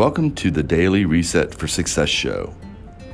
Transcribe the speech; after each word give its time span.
Welcome 0.00 0.34
to 0.36 0.50
the 0.50 0.62
Daily 0.62 1.04
Reset 1.04 1.54
for 1.54 1.68
Success 1.68 2.08
show. 2.08 2.54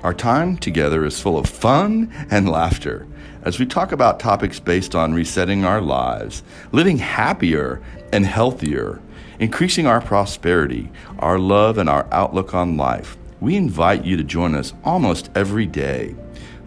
Our 0.04 0.14
time 0.14 0.56
together 0.56 1.04
is 1.04 1.20
full 1.20 1.36
of 1.36 1.48
fun 1.48 2.14
and 2.30 2.48
laughter 2.48 3.08
as 3.42 3.58
we 3.58 3.66
talk 3.66 3.90
about 3.90 4.20
topics 4.20 4.60
based 4.60 4.94
on 4.94 5.12
resetting 5.12 5.64
our 5.64 5.80
lives, 5.80 6.44
living 6.70 6.98
happier 6.98 7.82
and 8.12 8.24
healthier, 8.24 9.02
increasing 9.40 9.88
our 9.88 10.00
prosperity, 10.00 10.88
our 11.18 11.40
love, 11.40 11.78
and 11.78 11.88
our 11.88 12.06
outlook 12.12 12.54
on 12.54 12.76
life. 12.76 13.16
We 13.40 13.56
invite 13.56 14.04
you 14.04 14.16
to 14.18 14.22
join 14.22 14.54
us 14.54 14.72
almost 14.84 15.28
every 15.34 15.66
day. 15.66 16.14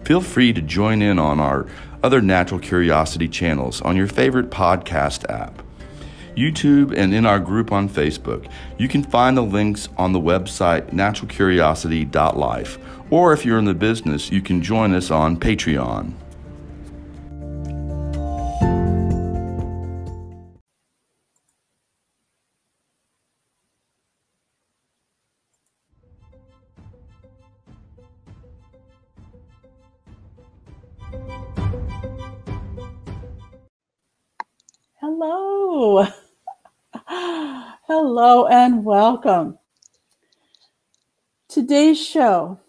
Feel 0.04 0.20
free 0.20 0.51
to 0.51 0.61
join 0.61 1.01
in 1.01 1.17
on 1.17 1.39
our 1.39 1.65
other 2.04 2.20
natural 2.20 2.59
curiosity 2.59 3.29
channels 3.29 3.81
on 3.83 3.95
your 3.95 4.07
favorite 4.07 4.49
podcast 4.49 5.29
app. 5.29 5.63
YouTube, 6.39 6.95
and 6.95 7.13
in 7.13 7.25
our 7.25 7.39
group 7.39 7.71
on 7.71 7.89
Facebook. 7.89 8.49
You 8.77 8.88
can 8.88 9.03
find 9.03 9.35
the 9.35 9.41
links 9.41 9.89
on 9.97 10.13
the 10.13 10.20
website 10.20 10.91
naturalcuriosity.life. 10.91 12.77
Or 13.09 13.34
if 13.34 13.45
you're 13.45 13.59
in 13.59 13.66
the 13.66 13.73
business, 13.73 14.31
you 14.31 14.41
can 14.41 14.61
join 14.61 14.94
us 14.94 15.11
on 15.11 15.38
Patreon. 15.38 16.13
Hello. 35.02 36.08
Hello 37.91 38.45
and 38.45 38.85
welcome. 38.85 39.57
Today's 41.47 42.00
show 42.00 42.59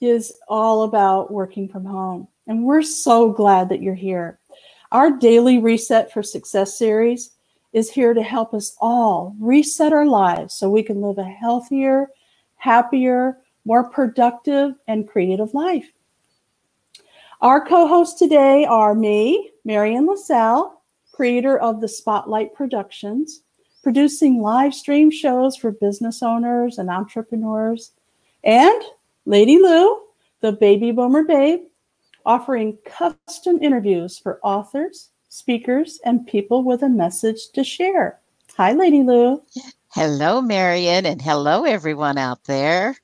is 0.00 0.38
all 0.46 0.84
about 0.84 1.32
working 1.32 1.68
from 1.68 1.84
home, 1.84 2.28
and 2.46 2.62
we're 2.62 2.80
so 2.80 3.32
glad 3.32 3.68
that 3.68 3.82
you're 3.82 3.96
here. 3.96 4.38
Our 4.92 5.10
daily 5.10 5.58
Reset 5.58 6.12
for 6.12 6.22
Success 6.22 6.78
series 6.78 7.32
is 7.72 7.90
here 7.90 8.14
to 8.14 8.22
help 8.22 8.54
us 8.54 8.76
all 8.80 9.34
reset 9.40 9.92
our 9.92 10.06
lives 10.06 10.54
so 10.54 10.70
we 10.70 10.84
can 10.84 11.00
live 11.00 11.18
a 11.18 11.24
healthier, 11.24 12.06
happier, 12.54 13.38
more 13.64 13.90
productive, 13.90 14.74
and 14.86 15.08
creative 15.08 15.54
life. 15.54 15.90
Our 17.40 17.66
co 17.66 17.88
hosts 17.88 18.16
today 18.16 18.64
are 18.64 18.94
me, 18.94 19.50
Marian 19.64 20.06
LaSalle, 20.06 20.84
creator 21.10 21.58
of 21.58 21.80
the 21.80 21.88
Spotlight 21.88 22.54
Productions, 22.54 23.42
producing 23.86 24.42
live 24.42 24.74
stream 24.74 25.12
shows 25.12 25.56
for 25.56 25.70
business 25.70 26.20
owners 26.20 26.76
and 26.76 26.90
entrepreneurs, 26.90 27.92
and 28.42 28.82
Lady 29.26 29.58
Lou, 29.58 30.00
the 30.40 30.50
baby 30.50 30.90
boomer 30.90 31.22
babe, 31.22 31.60
offering 32.24 32.76
custom 32.84 33.62
interviews 33.62 34.18
for 34.18 34.40
authors, 34.42 35.10
speakers, 35.28 36.00
and 36.04 36.26
people 36.26 36.64
with 36.64 36.82
a 36.82 36.88
message 36.88 37.50
to 37.54 37.62
share. 37.62 38.18
Hi, 38.56 38.72
Lady 38.72 39.04
Lou. 39.04 39.40
Hello, 39.90 40.40
Marion, 40.40 41.06
and 41.06 41.22
hello, 41.22 41.62
everyone 41.62 42.18
out 42.18 42.42
there. 42.42 42.96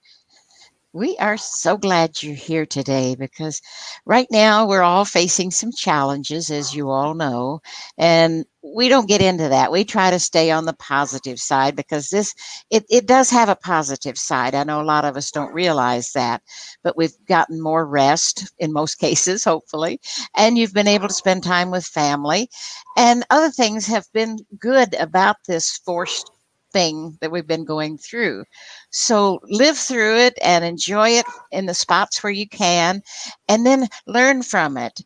We 0.95 1.17
are 1.17 1.39
so 1.39 1.79
glad 1.79 2.23
you're 2.23 2.35
here 2.35 2.67
today 2.67 3.15
because 3.15 3.63
right 4.05 4.27
now 4.31 4.67
we're 4.67 4.83
all 4.83 5.07
facing 5.07 5.51
some 5.51 5.73
challenges, 5.73 6.51
as 6.51 6.75
you 6.75 6.91
all 6.91 7.15
know, 7.15 7.63
and 7.97 8.45
we 8.63 8.91
don't 8.91 9.09
get 9.09 9.23
into 9.23 9.49
that. 9.49 9.73
We 9.73 9.85
try 9.85 10.11
to 10.11 10.19
stay 10.19 10.51
on 10.51 10.67
the 10.67 10.75
positive 10.75 11.39
side 11.39 11.77
because 11.77 12.11
this 12.11 12.35
it, 12.71 12.85
it 12.91 13.07
does 13.07 13.31
have 13.31 13.49
a 13.49 13.57
positive 13.57 14.19
side. 14.19 14.55
I 14.55 14.65
know 14.65 14.83
a 14.83 14.85
lot 14.85 15.07
of 15.07 15.17
us 15.17 15.31
don't 15.31 15.55
realize 15.55 16.13
that, 16.13 16.43
but 16.85 16.97
we've 16.97 17.17
gotten 17.27 17.63
more 17.63 17.87
rest 17.87 18.53
in 18.59 18.71
most 18.71 18.95
cases, 18.99 19.45
hopefully, 19.45 19.99
and 20.37 20.59
you've 20.59 20.75
been 20.75 20.89
able 20.89 21.09
to 21.09 21.15
spend 21.15 21.43
time 21.43 21.71
with 21.71 21.87
family, 21.87 22.51
and 22.99 23.25
other 23.31 23.51
things 23.51 23.87
have 23.87 24.05
been 24.13 24.39
good 24.59 24.95
about 25.01 25.37
this 25.49 25.79
forced 25.87 26.31
thing 26.73 27.19
that 27.21 27.31
we've 27.31 27.47
been 27.47 27.65
going 27.65 27.99
through. 27.99 28.45
So 28.91 29.41
live 29.45 29.79
through 29.79 30.19
it 30.19 30.39
and 30.43 30.65
enjoy 30.65 31.11
it 31.11 31.27
in 31.51 31.67
the 31.67 31.75
spots 31.75 32.23
where 32.23 32.33
you 32.33 32.49
can, 32.49 33.03
and 33.49 33.67
then 33.67 33.89
learn 34.07 34.43
from 34.43 34.77
it. 34.77 35.01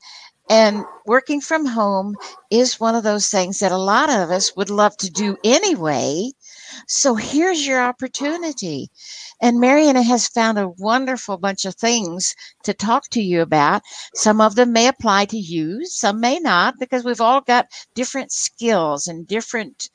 And 0.49 0.85
working 1.07 1.41
from 1.41 1.67
home 1.67 2.15
is 2.51 2.79
one 2.79 2.95
of 2.95 3.03
those 3.03 3.29
things 3.29 3.59
that 3.59 3.73
a 3.73 3.77
lot 3.77 4.09
of 4.09 4.31
us 4.31 4.55
would 4.55 4.71
love 4.71 4.97
to 4.99 5.11
do 5.11 5.37
anyway. 5.43 6.31
So 6.87 7.17
here's 7.17 7.67
your 7.67 7.83
opportunity. 7.83 8.89
And 9.43 9.61
Mariana 9.61 10.03
has 10.03 10.29
found 10.29 10.59
a 10.59 10.69
wonderful 10.79 11.37
bunch 11.37 11.65
of 11.65 11.75
things 11.75 12.35
to 12.63 12.73
talk 12.73 13.09
to 13.11 13.21
you 13.21 13.43
about. 13.43 13.83
Some 14.15 14.41
of 14.41 14.55
them 14.55 14.73
may 14.73 14.87
apply 14.87 15.27
to 15.27 15.37
you, 15.37 15.85
some 15.85 16.21
may 16.21 16.39
not, 16.39 16.79
because 16.79 17.05
we've 17.05 17.21
all 17.21 17.41
got 17.41 17.67
different 17.95 18.31
skills 18.31 19.09
and 19.09 19.27
different 19.27 19.91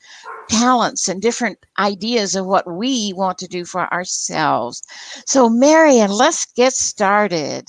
talents 0.52 1.08
and 1.08 1.20
different 1.20 1.58
ideas 1.78 2.34
of 2.36 2.46
what 2.46 2.70
we 2.70 3.12
want 3.14 3.38
to 3.38 3.48
do 3.48 3.64
for 3.64 3.92
ourselves. 3.92 4.82
So, 5.26 5.48
Marian, 5.48 6.10
let's 6.10 6.46
get 6.52 6.72
started. 6.72 7.64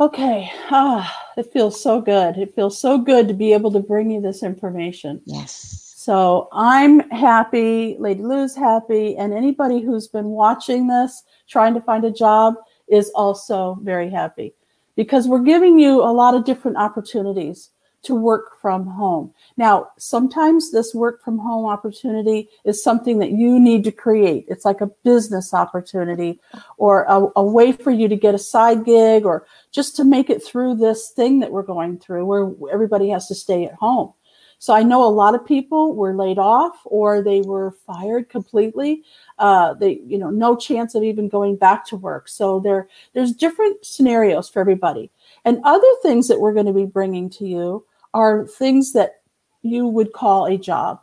Okay. 0.00 0.50
Ah, 0.70 1.30
it 1.36 1.52
feels 1.52 1.80
so 1.80 2.00
good. 2.00 2.38
It 2.38 2.54
feels 2.54 2.78
so 2.78 2.96
good 2.96 3.28
to 3.28 3.34
be 3.34 3.52
able 3.52 3.70
to 3.72 3.80
bring 3.80 4.10
you 4.10 4.20
this 4.20 4.42
information. 4.42 5.20
Yes. 5.26 5.92
So 5.94 6.48
I'm 6.52 7.00
happy, 7.10 7.96
Lady 7.98 8.22
Lou's 8.22 8.56
happy, 8.56 9.18
and 9.18 9.34
anybody 9.34 9.82
who's 9.82 10.08
been 10.08 10.30
watching 10.30 10.86
this 10.86 11.22
trying 11.46 11.74
to 11.74 11.82
find 11.82 12.06
a 12.06 12.10
job 12.10 12.54
is 12.88 13.10
also 13.10 13.78
very 13.82 14.08
happy 14.08 14.54
because 14.96 15.28
we're 15.28 15.42
giving 15.42 15.78
you 15.78 16.00
a 16.02 16.10
lot 16.10 16.34
of 16.34 16.46
different 16.46 16.78
opportunities 16.78 17.68
to 18.02 18.14
work 18.14 18.60
from 18.60 18.86
home. 18.86 19.32
Now, 19.56 19.90
sometimes 19.98 20.70
this 20.70 20.94
work 20.94 21.22
from 21.22 21.38
home 21.38 21.66
opportunity 21.66 22.48
is 22.64 22.82
something 22.82 23.18
that 23.18 23.32
you 23.32 23.60
need 23.60 23.84
to 23.84 23.92
create. 23.92 24.46
It's 24.48 24.64
like 24.64 24.80
a 24.80 24.90
business 25.04 25.52
opportunity 25.52 26.40
or 26.78 27.04
a, 27.04 27.26
a, 27.36 27.44
way 27.44 27.72
for 27.72 27.90
you 27.90 28.08
to 28.08 28.16
get 28.16 28.34
a 28.34 28.38
side 28.38 28.84
gig 28.84 29.26
or 29.26 29.46
just 29.70 29.96
to 29.96 30.04
make 30.04 30.30
it 30.30 30.42
through 30.42 30.76
this 30.76 31.10
thing 31.10 31.40
that 31.40 31.50
we're 31.50 31.62
going 31.62 31.98
through 31.98 32.24
where 32.24 32.72
everybody 32.72 33.10
has 33.10 33.28
to 33.28 33.34
stay 33.34 33.64
at 33.64 33.74
home. 33.74 34.12
So 34.60 34.74
I 34.74 34.82
know 34.82 35.02
a 35.02 35.08
lot 35.08 35.34
of 35.34 35.46
people 35.46 35.94
were 35.94 36.14
laid 36.14 36.38
off 36.38 36.76
or 36.84 37.22
they 37.22 37.40
were 37.40 37.70
fired 37.86 38.28
completely. 38.28 39.04
Uh, 39.38 39.72
they, 39.72 40.02
you 40.04 40.18
know, 40.18 40.28
no 40.28 40.54
chance 40.54 40.94
of 40.94 41.02
even 41.02 41.30
going 41.30 41.56
back 41.56 41.86
to 41.86 41.96
work. 41.96 42.28
So 42.28 42.60
there, 42.60 42.86
there's 43.14 43.32
different 43.32 43.82
scenarios 43.86 44.50
for 44.50 44.60
everybody. 44.60 45.10
And 45.46 45.62
other 45.64 45.88
things 46.02 46.28
that 46.28 46.40
we're 46.40 46.52
going 46.52 46.66
to 46.66 46.74
be 46.74 46.84
bringing 46.84 47.30
to 47.30 47.46
you 47.46 47.86
are 48.14 48.46
things 48.46 48.92
that 48.92 49.22
you 49.62 49.86
would 49.86 50.12
call 50.12 50.46
a 50.46 50.58
job. 50.58 51.00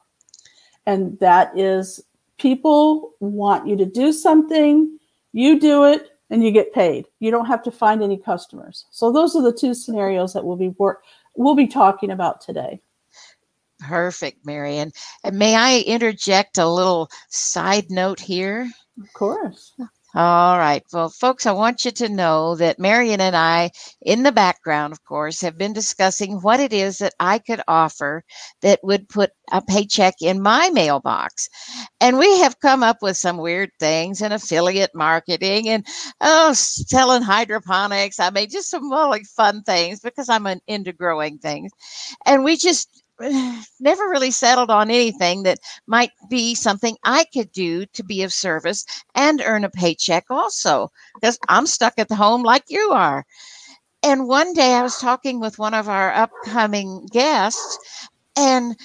And 0.85 1.19
that 1.19 1.57
is 1.57 2.03
people 2.38 3.13
want 3.19 3.68
you 3.68 3.75
to 3.78 3.85
do 3.85 4.12
something, 4.12 4.97
you 5.34 5.59
do 5.59 5.85
it, 5.85 6.09
and 6.29 6.44
you 6.44 6.51
get 6.51 6.73
paid. 6.73 7.06
You 7.19 7.31
don't 7.31 7.46
have 7.46 7.63
to 7.63 7.72
find 7.72 8.03
any 8.03 8.17
customers. 8.17 8.85
So 8.91 9.12
those 9.12 9.35
are 9.35 9.41
the 9.41 9.53
two 9.53 9.73
scenarios 9.73 10.34
that 10.34 10.44
we'll 10.44 10.57
be 10.57 10.69
work 10.69 11.03
we'll 11.38 11.56
be 11.56 11.67
talking 11.67 12.12
about 12.12 12.41
today. 12.41 12.81
Perfect, 13.79 14.46
Marian. 14.46 14.91
And 15.23 15.38
may 15.38 15.56
I 15.56 15.79
interject 15.81 16.57
a 16.57 16.67
little 16.67 17.09
side 17.29 17.91
note 17.91 18.19
here? 18.19 18.69
Of 19.00 19.13
course. 19.13 19.73
All 20.17 20.57
right. 20.57 20.81
Well, 20.91 21.09
folks, 21.09 21.45
I 21.45 21.51
want 21.51 21.85
you 21.85 21.91
to 21.91 22.09
know 22.09 22.55
that 22.55 22.79
Marian 22.79 23.22
and 23.22 23.35
I, 23.35 23.69
in 24.01 24.23
the 24.23 24.31
background, 24.31 24.91
of 24.94 25.03
course, 25.03 25.41
have 25.41 25.59
been 25.59 25.73
discussing 25.73 26.39
what 26.41 26.59
it 26.59 26.73
is 26.73 26.97
that 26.97 27.13
I 27.19 27.38
could 27.38 27.61
offer 27.67 28.23
that 28.63 28.79
would 28.83 29.09
put 29.09 29.29
a 29.51 29.61
paycheck 29.61 30.16
in 30.22 30.41
my 30.41 30.72
mailbox. 30.72 31.47
And 32.02 32.17
we 32.17 32.40
have 32.40 32.59
come 32.59 32.81
up 32.81 32.97
with 33.02 33.16
some 33.17 33.37
weird 33.37 33.69
things 33.79 34.22
and 34.22 34.34
affiliate 34.34 34.96
marketing 34.96 35.69
and 35.69 35.85
oh, 36.19 36.53
selling 36.53 37.22
hydroponics. 37.22 38.19
I 38.19 38.31
mean, 38.31 38.49
just 38.49 38.72
some 38.72 38.91
really 38.91 39.23
fun 39.23 39.61
things 39.64 39.99
because 39.99 40.29
I'm 40.29 40.47
into 40.67 40.93
growing 40.93 41.37
things. 41.37 41.72
And 42.25 42.43
we 42.43 42.58
just 42.58 43.03
never 43.79 44.09
really 44.09 44.31
settled 44.31 44.69
on 44.69 44.90
anything 44.90 45.43
that 45.43 45.59
might 45.87 46.11
be 46.29 46.53
something 46.55 46.96
I 47.03 47.25
could 47.34 47.52
do 47.52 47.85
to 47.87 48.03
be 48.03 48.23
of 48.23 48.34
service 48.34 48.85
and 49.16 49.41
earn 49.46 49.64
a 49.64 49.69
paycheck 49.69 50.25
also, 50.29 50.91
because 51.16 51.40
I'm 51.49 51.66
stuck 51.67 51.96
at 51.97 52.09
the 52.09 52.16
home 52.16 52.43
like 52.43 52.66
you 52.69 52.91
are. 52.91 53.25
And 54.03 54.28
one 54.28 54.53
day 54.53 54.73
I 54.73 54.84
was 54.84 54.99
talking 54.99 55.40
with 55.40 55.59
one 55.59 55.73
of 55.73 55.90
our 55.90 56.14
upcoming 56.14 57.08
guests, 57.11 57.79
and 58.37 58.75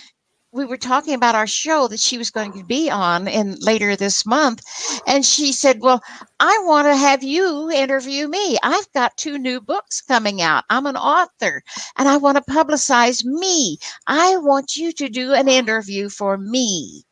we 0.52 0.64
were 0.66 0.76
talking 0.76 1.14
about 1.14 1.34
our 1.34 1.46
show 1.46 1.88
that 1.88 1.98
she 2.00 2.18
was 2.18 2.30
going 2.30 2.52
to 2.52 2.64
be 2.64 2.90
on 2.90 3.26
in 3.26 3.56
later 3.60 3.96
this 3.96 4.24
month 4.26 4.62
and 5.06 5.24
she 5.24 5.52
said 5.52 5.80
well 5.80 6.00
i 6.40 6.58
want 6.64 6.86
to 6.86 6.94
have 6.96 7.22
you 7.22 7.70
interview 7.70 8.28
me 8.28 8.58
i've 8.62 8.90
got 8.92 9.16
two 9.16 9.38
new 9.38 9.60
books 9.60 10.00
coming 10.02 10.40
out 10.42 10.64
i'm 10.70 10.86
an 10.86 10.96
author 10.96 11.62
and 11.96 12.08
i 12.08 12.16
want 12.16 12.36
to 12.36 12.52
publicize 12.52 13.24
me 13.24 13.78
i 14.06 14.36
want 14.38 14.76
you 14.76 14.92
to 14.92 15.08
do 15.08 15.32
an 15.32 15.48
interview 15.48 16.08
for 16.08 16.36
me 16.38 17.02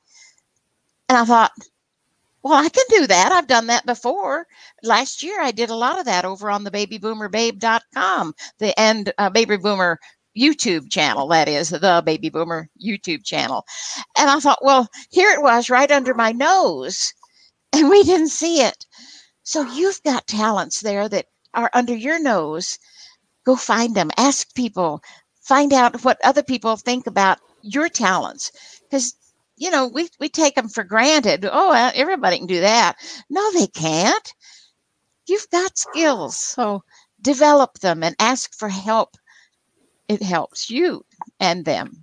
and 1.09 1.19
i 1.19 1.25
thought 1.25 1.53
Well, 2.43 2.55
I 2.55 2.69
can 2.71 2.85
do 2.91 3.07
that. 3.07 3.33
I've 3.33 3.47
done 3.47 3.67
that 3.69 3.87
before. 3.87 4.47
Last 4.83 5.23
year, 5.23 5.41
I 5.43 5.51
did 5.53 5.71
a 5.71 5.75
lot 5.75 5.99
of 5.99 6.07
that 6.07 6.25
over 6.25 6.51
on 6.51 6.65
the 6.65 6.71
babyboomerbabe.com, 6.71 8.35
the 8.59 8.79
and 8.81 9.13
uh, 9.19 9.31
baby 9.31 9.57
boomer 9.59 9.99
YouTube 10.39 10.91
channel, 10.91 11.29
that 11.29 11.49
is 11.49 11.71
the 11.71 12.03
baby 12.05 12.29
boomer 12.29 12.69
YouTube 12.83 13.25
channel. 13.25 13.65
And 14.17 14.31
I 14.31 14.41
thought, 14.41 14.65
well, 14.65 14.89
here 15.11 15.31
it 15.31 15.43
was 15.43 15.71
right 15.71 15.91
under 15.91 16.15
my 16.15 16.33
nose, 16.33 17.13
and 17.73 17.89
we 17.89 18.03
didn't 18.03 18.29
see 18.29 18.63
it. 18.63 18.87
So 19.43 19.63
you've 19.63 20.03
got 20.03 20.27
talents 20.27 20.81
there 20.81 21.09
that 21.09 21.27
are 21.55 21.71
under 21.75 21.95
your 21.95 22.21
nose. 22.21 22.79
Go 23.45 23.57
find 23.57 23.95
them, 23.95 24.11
ask 24.17 24.55
people, 24.55 25.03
find 25.41 25.73
out 25.73 26.05
what 26.05 26.19
other 26.23 26.43
people 26.43 26.77
think 26.77 27.07
about 27.07 27.39
your 27.63 27.89
talents. 27.89 28.53
Because 28.89 29.15
you 29.61 29.71
know, 29.71 29.87
we, 29.87 30.09
we 30.19 30.29
take 30.31 30.55
them 30.55 30.69
for 30.69 30.83
granted. 30.83 31.47
Oh, 31.51 31.93
everybody 31.95 32.39
can 32.39 32.47
do 32.47 32.61
that. 32.61 32.97
No, 33.29 33.53
they 33.53 33.67
can't. 33.67 34.33
You've 35.29 35.49
got 35.53 35.77
skills. 35.77 36.37
So 36.39 36.83
develop 37.21 37.79
them 37.81 38.03
and 38.03 38.17
ask 38.19 38.55
for 38.55 38.71
help. 38.71 39.17
It 40.11 40.23
helps 40.23 40.71
you 40.71 41.05
and 41.39 41.65
them. 41.65 42.01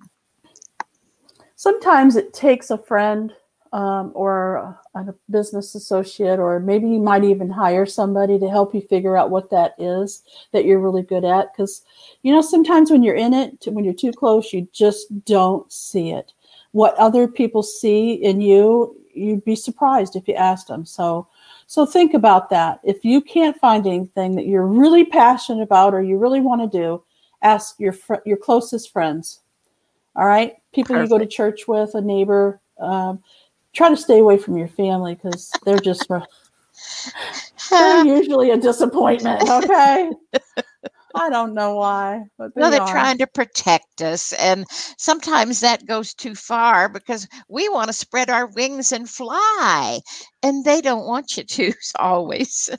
Sometimes 1.56 2.16
it 2.16 2.34
takes 2.34 2.70
a 2.70 2.78
friend 2.78 3.34
um, 3.74 4.12
or 4.16 4.80
a 4.96 5.14
business 5.30 5.76
associate, 5.76 6.40
or 6.40 6.60
maybe 6.60 6.88
you 6.88 7.00
might 7.00 7.24
even 7.24 7.50
hire 7.50 7.86
somebody 7.86 8.40
to 8.40 8.50
help 8.50 8.74
you 8.74 8.82
figure 8.82 9.18
out 9.18 9.30
what 9.30 9.50
that 9.50 9.74
is 9.78 10.24
that 10.54 10.66
you're 10.66 10.80
really 10.80 11.02
good 11.02 11.26
at. 11.26 11.52
Because, 11.52 11.84
you 12.22 12.32
know, 12.32 12.42
sometimes 12.42 12.92
when 12.92 13.04
you're 13.04 13.16
in 13.16 13.34
it, 13.34 13.66
when 13.68 13.84
you're 13.84 13.94
too 13.94 14.14
close, 14.14 14.54
you 14.54 14.68
just 14.72 15.26
don't 15.26 15.70
see 15.72 16.12
it 16.12 16.32
what 16.78 16.96
other 16.96 17.28
people 17.28 17.64
see 17.64 18.14
in 18.14 18.40
you, 18.40 18.96
you'd 19.14 19.44
be 19.44 19.56
surprised 19.56 20.16
if 20.16 20.28
you 20.28 20.36
asked 20.36 20.68
them. 20.68 20.86
So, 20.86 21.28
so 21.66 21.88
think 21.88 22.14
about 22.14 22.52
that. 22.52 22.80
If 22.84 23.04
you 23.04 23.20
can't 23.20 23.60
find 23.60 23.88
anything 23.88 24.36
that 24.36 24.46
you're 24.46 24.68
really 24.68 25.04
passionate 25.04 25.64
about 25.64 25.96
or 25.96 26.04
you 26.04 26.20
really 26.20 26.40
want 26.40 26.62
to 26.62 26.78
do, 26.78 27.04
ask 27.42 27.80
your 27.80 27.94
fr- 27.94 28.16
your 28.26 28.38
closest 28.38 28.92
friends. 28.92 29.42
All 30.16 30.26
right, 30.26 30.56
people 30.74 30.96
Perfect. 30.96 31.12
you 31.12 31.18
go 31.18 31.24
to 31.24 31.30
church 31.30 31.68
with, 31.68 31.96
a 31.96 32.02
neighbor. 32.02 32.60
Um, 32.80 33.22
try 33.74 33.90
to 33.90 33.98
stay 33.98 34.20
away 34.20 34.38
from 34.38 34.58
your 34.58 34.68
family 34.68 35.16
because 35.16 35.52
they're 35.64 35.80
just 35.80 36.08
they're 37.70 38.06
usually 38.06 38.52
a 38.52 38.58
disappointment. 38.58 39.48
Okay. 39.50 40.12
I 41.16 41.30
don't 41.30 41.54
know 41.54 41.76
why. 41.76 42.26
But 42.38 42.54
they 42.54 42.62
no, 42.62 42.70
they're 42.70 42.82
are. 42.82 42.92
trying 42.92 43.18
to 43.18 43.28
protect 43.28 44.02
us. 44.02 44.34
And 44.34 44.66
sometimes 44.70 45.60
that 45.62 45.86
goes 45.86 46.14
too 46.14 46.36
far 46.36 46.90
because 46.90 47.28
we 47.50 47.68
want 47.70 47.88
to 47.88 47.94
spread 47.94 48.30
our 48.30 48.48
wings 48.48 48.92
and 48.92 49.10
fly. 49.10 50.00
And 50.44 50.64
they 50.64 50.82
don't 50.82 51.08
want 51.08 51.38
you 51.38 51.44
to 51.44 51.74
always. 52.00 52.70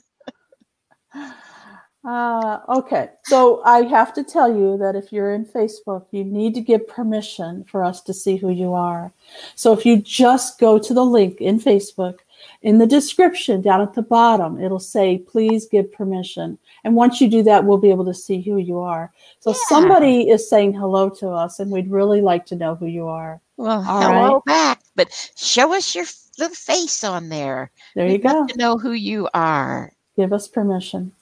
Uh, 2.09 2.59
okay, 2.69 3.07
so 3.23 3.61
I 3.65 3.83
have 3.83 4.15
to 4.15 4.23
tell 4.23 4.51
you 4.51 4.79
that 4.79 4.95
if 4.95 5.13
you're 5.13 5.31
in 5.31 5.45
Facebook, 5.45 6.07
you 6.09 6.23
need 6.23 6.55
to 6.55 6.61
give 6.61 6.87
permission 6.87 7.65
for 7.65 7.83
us 7.83 8.01
to 8.01 8.15
see 8.15 8.35
who 8.35 8.49
you 8.49 8.73
are. 8.73 9.13
So 9.53 9.73
if 9.73 9.85
you 9.85 9.97
just 9.97 10.59
go 10.59 10.79
to 10.79 10.91
the 10.91 11.05
link 11.05 11.39
in 11.39 11.59
Facebook, 11.59 12.15
in 12.63 12.79
the 12.79 12.87
description 12.87 13.61
down 13.61 13.81
at 13.81 13.93
the 13.93 14.01
bottom, 14.01 14.59
it'll 14.59 14.79
say, 14.79 15.19
please 15.19 15.67
give 15.67 15.93
permission. 15.93 16.57
And 16.83 16.95
once 16.95 17.21
you 17.21 17.29
do 17.29 17.43
that, 17.43 17.65
we'll 17.65 17.77
be 17.77 17.91
able 17.91 18.05
to 18.05 18.13
see 18.15 18.41
who 18.41 18.57
you 18.57 18.79
are. 18.79 19.13
So 19.39 19.51
yeah. 19.51 19.57
somebody 19.67 20.31
is 20.31 20.49
saying 20.49 20.73
hello 20.73 21.11
to 21.11 21.29
us, 21.29 21.59
and 21.59 21.69
we'd 21.69 21.91
really 21.91 22.21
like 22.21 22.47
to 22.47 22.55
know 22.55 22.73
who 22.73 22.87
you 22.87 23.07
are. 23.07 23.39
Well, 23.57 23.85
All 23.87 24.01
hello 24.01 24.33
right? 24.33 24.45
back, 24.45 24.81
but 24.95 25.31
show 25.35 25.75
us 25.75 25.93
your 25.93 26.05
little 26.39 26.55
face 26.55 27.03
on 27.03 27.29
there. 27.29 27.69
There 27.93 28.07
you 28.07 28.13
We'd 28.13 28.23
go. 28.23 28.47
to 28.47 28.57
know 28.57 28.79
who 28.79 28.93
you 28.93 29.29
are. 29.35 29.93
Give 30.15 30.33
us 30.33 30.47
permission. 30.47 31.13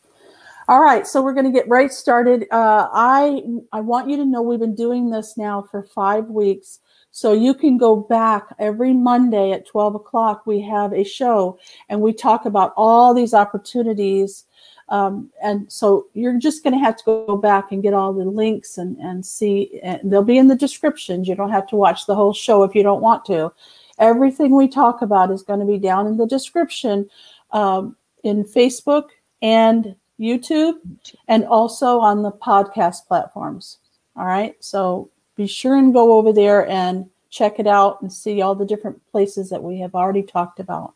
All 0.70 0.82
right, 0.82 1.08
so 1.08 1.22
we're 1.22 1.34
going 1.34 1.46
to 1.46 1.52
get 1.52 1.70
right 1.70 1.92
started. 1.92 2.46
Uh, 2.52 2.90
I 2.92 3.42
I 3.72 3.80
want 3.80 4.10
you 4.10 4.18
to 4.18 4.26
know 4.26 4.42
we've 4.42 4.60
been 4.60 4.76
doing 4.76 5.10
this 5.10 5.38
now 5.38 5.62
for 5.62 5.84
five 5.84 6.26
weeks. 6.26 6.80
So 7.12 7.32
you 7.32 7.54
can 7.54 7.78
go 7.78 7.96
back 7.96 8.54
every 8.60 8.94
Monday 8.94 9.52
at 9.52 9.66
12 9.66 9.96
o'clock. 9.96 10.46
We 10.46 10.62
have 10.62 10.94
a 10.94 11.04
show 11.04 11.58
and 11.90 12.02
we 12.02 12.14
talk 12.14 12.46
about 12.46 12.74
all 12.76 13.14
these 13.14 13.34
opportunities. 13.34 14.44
Um, 14.90 15.32
and 15.42 15.72
so 15.72 16.08
you're 16.14 16.38
just 16.38 16.64
going 16.64 16.74
to 16.74 16.84
have 16.84 16.98
to 16.98 17.04
go 17.06 17.38
back 17.38 17.72
and 17.72 17.82
get 17.82 17.94
all 17.94 18.14
the 18.14 18.26
links 18.26 18.78
and, 18.78 18.98
and 18.98 19.26
see. 19.26 19.80
And 19.82 20.12
they'll 20.12 20.22
be 20.24 20.38
in 20.38 20.48
the 20.48 20.56
descriptions. 20.56 21.28
You 21.28 21.36
don't 21.36 21.50
have 21.50 21.68
to 21.70 21.76
watch 21.76 22.06
the 22.06 22.16
whole 22.16 22.34
show 22.34 22.64
if 22.64 22.76
you 22.76 22.84
don't 22.84 23.02
want 23.02 23.26
to. 23.26 23.52
Everything 24.00 24.56
we 24.56 24.68
talk 24.68 25.02
about 25.02 25.32
is 25.32 25.42
going 25.42 25.60
to 25.60 25.66
be 25.66 25.80
down 25.80 26.08
in 26.08 26.18
the 26.18 26.28
description 26.28 27.10
um, 27.52 27.96
in 28.24 28.44
Facebook 28.44 29.06
and 29.42 29.96
YouTube 30.20 30.76
and 31.28 31.46
also 31.46 32.00
on 32.00 32.24
the 32.24 32.32
podcast 32.32 33.08
platforms. 33.08 33.78
All 34.16 34.26
right. 34.26 34.56
So 34.60 35.10
be 35.36 35.48
sure 35.48 35.76
and 35.76 35.94
go 35.94 36.14
over 36.14 36.34
there 36.34 36.68
and 36.68 37.10
check 37.30 37.60
it 37.60 37.68
out 37.68 38.02
and 38.02 38.12
see 38.12 38.42
all 38.42 38.56
the 38.56 38.66
different 38.66 39.00
places 39.12 39.50
that 39.50 39.62
we 39.62 39.80
have 39.80 39.94
already 39.94 40.24
talked 40.24 40.60
about. 40.60 40.94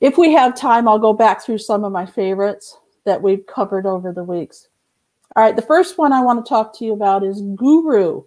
If 0.00 0.18
we 0.18 0.32
have 0.32 0.54
time, 0.54 0.86
I'll 0.86 0.98
go 0.98 1.12
back 1.12 1.42
through 1.42 1.58
some 1.58 1.84
of 1.84 1.92
my 1.92 2.06
favorites 2.06 2.76
that 3.04 3.20
we've 3.20 3.46
covered 3.46 3.86
over 3.86 4.12
the 4.12 4.22
weeks. 4.22 4.68
All 5.34 5.42
right, 5.42 5.56
the 5.56 5.62
first 5.62 5.98
one 5.98 6.12
I 6.12 6.20
want 6.20 6.44
to 6.44 6.48
talk 6.48 6.76
to 6.78 6.84
you 6.84 6.92
about 6.92 7.24
is 7.24 7.40
Guru, 7.54 8.22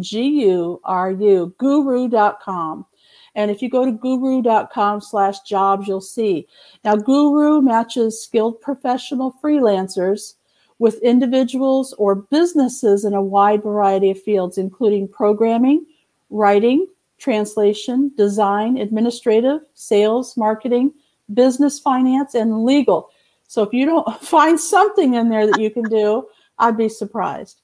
G 0.00 0.22
U 0.46 0.80
R 0.84 1.12
U, 1.12 1.54
guru.com. 1.58 2.86
And 3.34 3.50
if 3.50 3.60
you 3.62 3.68
go 3.68 3.84
to 3.84 3.92
guru.com 3.92 5.00
slash 5.00 5.40
jobs, 5.40 5.88
you'll 5.88 6.00
see. 6.00 6.46
Now, 6.84 6.96
Guru 6.96 7.60
matches 7.60 8.22
skilled 8.22 8.60
professional 8.60 9.34
freelancers 9.42 10.34
with 10.78 11.02
individuals 11.02 11.92
or 11.94 12.14
businesses 12.14 13.04
in 13.04 13.14
a 13.14 13.22
wide 13.22 13.62
variety 13.62 14.10
of 14.10 14.22
fields, 14.22 14.58
including 14.58 15.08
programming, 15.08 15.84
writing, 16.30 16.86
translation, 17.18 18.12
design, 18.16 18.76
administrative, 18.76 19.60
sales, 19.74 20.36
marketing, 20.36 20.92
business 21.32 21.78
finance, 21.78 22.34
and 22.34 22.64
legal. 22.64 23.10
So 23.46 23.62
if 23.62 23.72
you 23.72 23.86
don't 23.86 24.20
find 24.20 24.58
something 24.58 25.14
in 25.14 25.28
there 25.28 25.46
that 25.46 25.60
you 25.60 25.70
can 25.70 25.84
do, 25.84 26.28
I'd 26.58 26.76
be 26.76 26.88
surprised, 26.88 27.62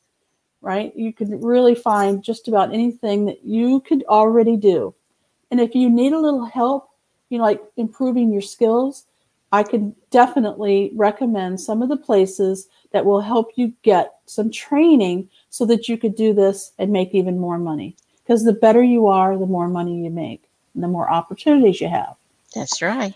right? 0.61 0.94
You 0.96 1.12
can 1.12 1.40
really 1.40 1.75
find 1.75 2.23
just 2.23 2.49
about 2.49 2.73
anything 2.73 3.26
that 3.26 3.44
you 3.44 3.81
could 3.81 4.05
already 4.08 4.56
do. 4.56 4.94
And 5.50 5.61
if 5.61 5.75
you 5.75 5.90
need 5.90 6.12
a 6.12 6.19
little 6.19 6.45
help, 6.45 6.90
you 7.28 7.38
know, 7.38 7.45
like 7.45 7.62
improving 7.76 8.33
your 8.33 8.42
skills, 8.42 9.07
I 9.52 9.62
can 9.62 9.95
definitely 10.11 10.92
recommend 10.95 11.61
some 11.61 11.83
of 11.83 11.88
the 11.88 11.97
places 11.97 12.69
that 12.92 13.04
will 13.04 13.21
help 13.21 13.50
you 13.57 13.73
get 13.83 14.14
some 14.26 14.50
training 14.50 15.28
so 15.49 15.66
that 15.66 15.88
you 15.88 15.99
could 15.99 16.14
do 16.14 16.33
this 16.33 16.73
and 16.78 16.92
make 16.92 17.14
even 17.14 17.38
more 17.38 17.59
money. 17.59 17.97
Because 18.23 18.45
the 18.45 18.52
better 18.52 18.83
you 18.83 19.09
are, 19.09 19.37
the 19.37 19.47
more 19.47 19.69
money 19.69 20.04
you 20.04 20.11
make, 20.11 20.45
and 20.75 20.85
the 20.85 20.88
more 20.88 21.11
opportunities 21.11 21.80
you 21.80 21.88
have. 21.88 22.14
That's 22.54 22.80
right. 22.80 23.14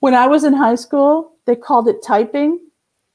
When 0.00 0.14
I 0.14 0.26
was 0.26 0.44
in 0.44 0.52
high 0.52 0.74
school, 0.74 1.32
they 1.46 1.56
called 1.56 1.88
it 1.88 2.02
typing. 2.02 2.60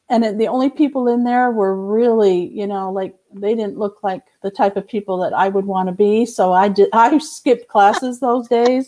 And 0.10 0.40
the 0.40 0.48
only 0.48 0.70
people 0.70 1.08
in 1.08 1.24
there 1.24 1.52
were 1.52 1.76
really, 1.76 2.48
you 2.48 2.68
know, 2.68 2.92
like 2.92 3.16
they 3.36 3.56
didn't 3.56 3.78
look 3.78 4.04
like 4.04 4.24
the 4.42 4.52
type 4.52 4.78
of 4.78 4.88
people 4.88 5.18
that 5.20 5.34
I 5.34 5.50
would 5.50 5.66
want 5.66 5.88
to 5.88 5.94
be. 5.94 6.26
So 6.26 6.54
I 6.54 6.70
did, 6.70 6.90
I 6.94 7.18
skipped 7.18 7.68
classes 7.68 8.20
those 8.20 8.48
days. 8.48 8.88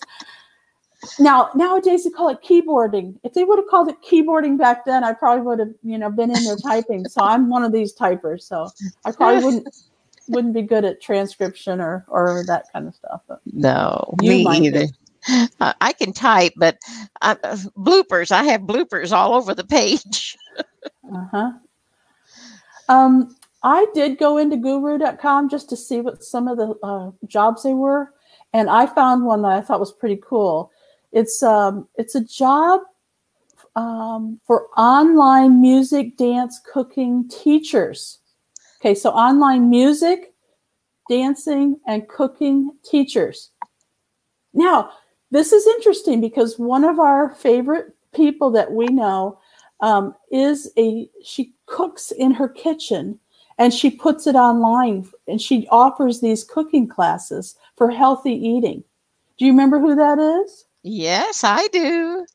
Now 1.19 1.49
nowadays 1.53 2.03
they 2.03 2.09
call 2.09 2.29
it 2.29 2.41
keyboarding. 2.41 3.19
If 3.23 3.33
they 3.33 3.43
would 3.43 3.59
have 3.59 3.67
called 3.67 3.89
it 3.89 4.01
keyboarding 4.01 4.57
back 4.57 4.85
then, 4.85 5.03
I 5.03 5.13
probably 5.13 5.43
would 5.43 5.59
have, 5.59 5.73
you 5.83 5.97
know, 5.97 6.09
been 6.09 6.35
in 6.35 6.43
there 6.43 6.57
typing. 6.57 7.05
So 7.05 7.21
I'm 7.21 7.49
one 7.49 7.63
of 7.63 7.71
these 7.71 7.93
typers. 7.93 8.41
So 8.41 8.69
I 9.03 9.11
probably 9.11 9.43
wouldn't 9.43 9.67
wouldn't 10.27 10.55
be 10.55 10.63
good 10.63 10.85
at 10.85 11.01
transcription 11.01 11.79
or 11.79 12.05
or 12.07 12.43
that 12.47 12.65
kind 12.73 12.87
of 12.87 12.95
stuff. 12.95 13.21
But 13.27 13.41
no, 13.45 14.15
me 14.21 14.45
either. 14.47 14.87
Uh, 15.59 15.73
I 15.81 15.93
can 15.93 16.13
type, 16.13 16.53
but 16.55 16.77
uh, 17.21 17.35
bloopers. 17.77 18.31
I 18.31 18.43
have 18.43 18.61
bloopers 18.61 19.11
all 19.11 19.33
over 19.33 19.55
the 19.55 19.63
page. 19.63 20.37
uh 21.13 21.25
huh. 21.31 21.51
Um, 22.89 23.35
I 23.65 23.87
did 23.95 24.19
go 24.19 24.37
into 24.37 24.57
Guru.com 24.57 25.49
just 25.49 25.69
to 25.69 25.75
see 25.75 25.99
what 25.99 26.23
some 26.23 26.47
of 26.47 26.57
the 26.57 26.75
uh, 26.83 27.09
jobs 27.25 27.63
they 27.63 27.73
were, 27.73 28.13
and 28.53 28.69
I 28.69 28.85
found 28.85 29.25
one 29.25 29.41
that 29.41 29.53
I 29.53 29.61
thought 29.61 29.79
was 29.79 29.91
pretty 29.91 30.21
cool. 30.23 30.71
It's 31.11 31.41
um, 31.41 31.87
it's 31.95 32.13
a 32.13 32.23
job 32.23 32.81
um, 33.75 34.39
for 34.45 34.67
online 34.77 35.61
music, 35.61 36.15
dance, 36.15 36.61
cooking 36.71 37.27
teachers. 37.27 38.19
Okay, 38.79 38.93
so 38.93 39.09
online 39.09 39.67
music, 39.67 40.35
dancing, 41.09 41.79
and 41.87 42.07
cooking 42.07 42.69
teachers. 42.83 43.49
Now, 44.53 44.91
this 45.31 45.51
is 45.51 45.65
interesting 45.65 46.21
because 46.21 46.59
one 46.59 46.83
of 46.83 46.99
our 46.99 47.33
favorite 47.33 47.95
people 48.13 48.51
that 48.51 48.71
we 48.71 48.85
know 48.85 49.39
um, 49.79 50.13
is 50.31 50.71
a 50.77 51.09
she 51.23 51.55
cooks 51.65 52.11
in 52.11 52.29
her 52.29 52.47
kitchen 52.47 53.19
and 53.57 53.73
she 53.73 53.89
puts 53.89 54.27
it 54.27 54.35
online 54.35 55.07
and 55.27 55.41
she 55.41 55.67
offers 55.69 56.21
these 56.21 56.43
cooking 56.43 56.87
classes 56.87 57.55
for 57.77 57.89
healthy 57.89 58.33
eating. 58.33 58.83
Do 59.37 59.45
you 59.45 59.51
remember 59.51 59.79
who 59.79 59.95
that 59.95 60.19
is? 60.19 60.65
Yes, 60.83 61.43
I 61.43 61.67
do. 61.67 62.25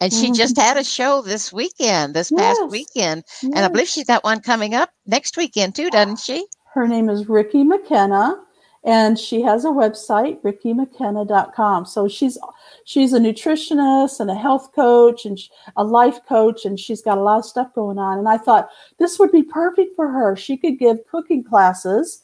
And 0.00 0.12
she 0.12 0.32
just 0.32 0.56
had 0.56 0.78
a 0.78 0.84
show 0.84 1.20
this 1.20 1.52
weekend, 1.52 2.14
this 2.14 2.30
past 2.30 2.60
Yes. 2.62 2.70
weekend. 2.70 3.22
And 3.42 3.58
I 3.58 3.68
believe 3.68 3.88
she's 3.88 4.06
got 4.06 4.24
one 4.24 4.40
coming 4.40 4.74
up 4.74 4.90
next 5.06 5.36
weekend 5.36 5.74
too, 5.74 5.90
doesn't 5.90 6.20
she? 6.20 6.46
Her 6.72 6.88
name 6.88 7.10
is 7.10 7.28
Ricky 7.28 7.64
McKenna, 7.64 8.40
and 8.82 9.18
she 9.18 9.42
has 9.42 9.64
a 9.64 9.68
website, 9.68 10.40
rickymckenna.com. 10.42 11.84
So 11.84 12.08
she's 12.08 12.38
she's 12.84 13.12
a 13.12 13.18
nutritionist 13.18 14.20
and 14.20 14.30
a 14.30 14.34
health 14.34 14.72
coach 14.74 15.26
and 15.26 15.38
a 15.76 15.84
life 15.84 16.18
coach, 16.26 16.64
and 16.64 16.80
she's 16.80 17.02
got 17.02 17.18
a 17.18 17.22
lot 17.22 17.38
of 17.38 17.44
stuff 17.44 17.74
going 17.74 17.98
on. 17.98 18.18
And 18.18 18.28
I 18.28 18.38
thought 18.38 18.70
this 18.98 19.18
would 19.18 19.32
be 19.32 19.42
perfect 19.42 19.94
for 19.96 20.08
her. 20.08 20.34
She 20.34 20.56
could 20.56 20.78
give 20.78 21.06
cooking 21.06 21.44
classes 21.44 22.22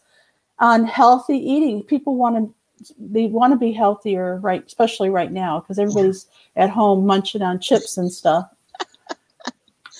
on 0.58 0.84
healthy 0.84 1.36
eating. 1.36 1.82
People 1.82 2.16
want 2.16 2.36
to 2.36 2.54
they 2.98 3.26
want 3.26 3.52
to 3.52 3.58
be 3.58 3.72
healthier, 3.72 4.38
right? 4.38 4.64
Especially 4.66 5.10
right 5.10 5.32
now 5.32 5.60
because 5.60 5.78
everybody's 5.78 6.26
at 6.56 6.70
home 6.70 7.06
munching 7.06 7.42
on 7.42 7.60
chips 7.60 7.98
and 7.98 8.10
stuff. 8.10 8.48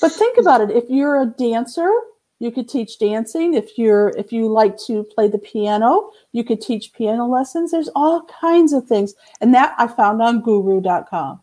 but 0.00 0.12
think 0.12 0.38
about 0.38 0.62
it: 0.62 0.70
if 0.70 0.84
you're 0.88 1.20
a 1.20 1.26
dancer, 1.26 1.90
you 2.38 2.50
could 2.50 2.68
teach 2.68 2.98
dancing 2.98 3.54
if 3.54 3.78
you're 3.78 4.10
if 4.10 4.32
you 4.32 4.48
like 4.48 4.76
to 4.86 5.04
play 5.04 5.28
the 5.28 5.38
piano. 5.38 6.10
You 6.32 6.44
could 6.44 6.60
teach 6.60 6.92
piano 6.92 7.26
lessons. 7.26 7.70
There's 7.70 7.88
all 7.94 8.24
kinds 8.24 8.72
of 8.72 8.86
things. 8.86 9.14
And 9.40 9.54
that 9.54 9.74
i 9.78 9.86
found 9.86 10.20
on 10.20 10.42
guru.com 10.42 11.40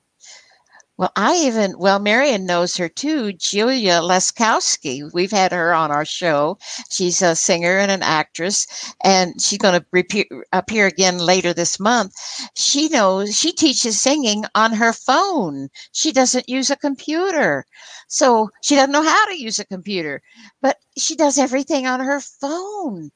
Well, 0.96 1.12
I 1.16 1.38
even, 1.38 1.74
well, 1.80 1.98
Marion 1.98 2.46
knows 2.46 2.78
her 2.78 2.88
too, 2.88 3.34
Julia 3.34 4.00
Leskowski. 4.02 5.12
We've 5.12 5.32
had 5.32 5.52
her 5.52 5.74
on 5.74 5.90
our 5.90 6.06
show. 6.06 6.60
She's 6.92 7.20
a 7.24 7.36
singer 7.36 7.80
and 7.80 7.90
an 7.90 8.04
actress, 8.04 8.68
and 9.04 9.42
she's 9.42 9.58
going 9.58 9.82
to 9.82 10.44
appear 10.54 10.86
again 10.86 11.18
later 11.18 11.52
this 11.52 11.80
month. 11.80 12.14
She 12.56 12.90
knows, 12.90 13.36
she 13.36 13.52
teaches 13.52 14.00
singing 14.00 14.46
on 14.54 14.72
her 14.74 14.94
phone. 14.94 15.70
She 15.94 16.12
doesn't 16.12 16.48
use 16.48 16.70
a 16.70 16.76
computer. 16.76 17.66
So 18.08 18.52
she 18.62 18.76
doesn't 18.76 18.92
know 18.92 19.02
how 19.02 19.26
to 19.26 19.42
use 19.42 19.58
a 19.58 19.66
computer, 19.66 20.22
but 20.62 20.78
she 20.96 21.16
does 21.16 21.40
everything 21.40 21.88
on 21.88 22.02
her 22.02 22.20
phone. 22.20 23.10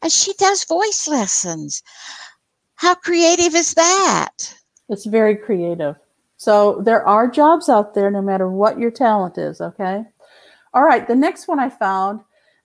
And 0.00 0.12
she 0.12 0.32
does 0.34 0.64
voice 0.64 1.08
lessons. 1.08 1.82
How 2.76 2.94
creative 2.94 3.56
is 3.56 3.74
that? 3.74 4.54
it's 4.88 5.06
very 5.06 5.34
creative 5.34 5.96
so 6.46 6.80
there 6.88 7.04
are 7.04 7.28
jobs 7.28 7.68
out 7.68 7.92
there 7.92 8.08
no 8.08 8.22
matter 8.22 8.48
what 8.48 8.78
your 8.78 8.92
talent 8.92 9.36
is 9.36 9.60
okay? 9.60 10.04
All 10.74 10.84
right 10.84 11.04
the 11.08 11.16
next 11.26 11.48
one 11.48 11.58
i 11.58 11.68
found 11.68 12.20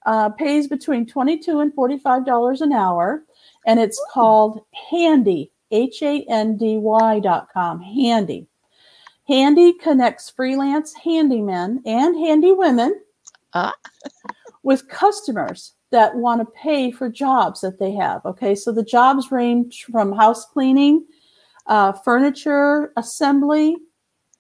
uh, 0.05 0.29
pays 0.29 0.67
between 0.67 1.07
22 1.07 1.59
and 1.61 1.73
45 1.73 2.23
dollars 2.25 2.61
an 2.61 2.73
hour 2.73 3.23
and 3.65 3.79
it's 3.79 4.00
called 4.13 4.61
handy 4.91 5.51
h-a-n-d-y 5.71 7.19
dot 7.21 7.47
com 7.51 7.81
handy. 7.81 8.47
Handy 9.27 9.73
connects 9.73 10.29
freelance 10.29 10.93
handymen 11.05 11.79
and 11.85 12.15
handy 12.25 12.51
women 12.51 13.01
Ah. 13.53 13.73
with 14.63 14.88
customers 14.89 15.73
that 15.89 16.15
want 16.15 16.39
to 16.41 16.53
pay 16.67 16.91
for 16.91 17.09
jobs 17.09 17.61
that 17.61 17.79
they 17.79 17.93
have 17.93 18.23
okay? 18.25 18.53
So 18.53 18.71
the 18.71 18.83
jobs 18.97 19.31
range 19.31 19.85
from 19.91 20.11
house 20.11 20.45
cleaning 20.45 21.05
uh, 21.67 21.91
furniture 21.91 22.91
assembly. 22.97 23.77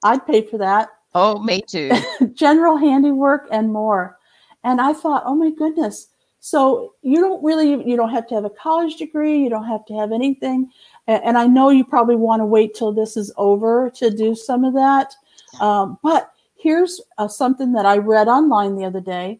I'd 0.03 0.25
pay 0.25 0.41
for 0.45 0.57
that. 0.57 0.89
Oh, 1.13 1.39
me 1.39 1.61
too. 1.61 1.91
general 2.33 2.77
handiwork 2.77 3.47
and 3.51 3.71
more. 3.71 4.17
And 4.63 4.79
i 4.79 4.93
thought 4.93 5.23
oh 5.25 5.35
my 5.35 5.51
goodness. 5.51 6.07
So 6.39 6.93
you 7.01 7.19
don't 7.19 7.43
really 7.43 7.87
you 7.87 7.95
don't 7.95 8.11
have 8.11 8.27
to 8.27 8.35
have 8.35 8.45
a 8.45 8.49
college 8.49 8.97
degree. 8.97 9.43
You 9.43 9.49
don't 9.49 9.67
have 9.67 9.85
to 9.87 9.93
have 9.95 10.11
anything. 10.11 10.71
And 11.07 11.37
i 11.37 11.45
know 11.47 11.69
you 11.69 11.83
probably 11.83 12.15
want 12.15 12.41
to 12.41 12.45
wait 12.45 12.73
till 12.75 12.91
this 12.91 13.17
is 13.17 13.33
over 13.37 13.91
to 13.95 14.09
do 14.09 14.35
some 14.35 14.63
of 14.63 14.73
that. 14.73 15.13
Um, 15.59 15.97
but 16.01 16.31
here's 16.55 17.01
uh, 17.17 17.27
something 17.27 17.73
that 17.73 17.85
i 17.85 17.97
read 17.97 18.27
online 18.27 18.75
the 18.75 18.85
other 18.85 19.01
day. 19.01 19.39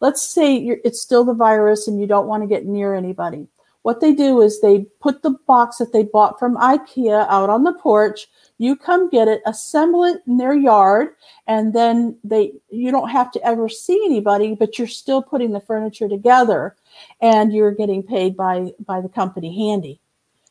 Let's 0.00 0.22
say 0.22 0.56
you're, 0.56 0.78
it's 0.84 1.02
still 1.02 1.24
the 1.24 1.34
virus 1.34 1.86
and 1.86 2.00
you 2.00 2.06
don't 2.06 2.26
want 2.26 2.42
to 2.42 2.46
get 2.46 2.64
near 2.64 2.94
anybody 2.94 3.48
what 3.82 4.00
they 4.00 4.12
do 4.12 4.42
is 4.42 4.60
they 4.60 4.80
put 5.00 5.22
the 5.22 5.30
box 5.46 5.78
that 5.78 5.92
they 5.92 6.04
bought 6.04 6.38
from 6.38 6.56
ikea 6.56 7.26
out 7.28 7.48
on 7.48 7.64
the 7.64 7.72
porch. 7.72 8.28
You 8.58 8.76
come 8.76 9.08
get 9.08 9.26
it 9.26 9.40
assemble 9.46 10.04
it 10.04 10.22
in 10.26 10.36
their 10.36 10.54
yard 10.54 11.14
and 11.46 11.72
then 11.72 12.18
they 12.22 12.52
you 12.70 12.90
don't 12.90 13.08
have 13.08 13.30
to 13.32 13.42
ever 13.42 13.68
see 13.70 14.02
anybody 14.04 14.54
but 14.54 14.78
you're 14.78 14.86
still 14.86 15.22
putting 15.22 15.52
the 15.52 15.60
furniture 15.60 16.08
together 16.08 16.76
and 17.22 17.54
you're 17.54 17.72
getting 17.72 18.02
paid 18.02 18.36
by 18.36 18.72
by 18.86 19.00
the 19.00 19.08
company 19.08 19.56
handy. 19.68 20.00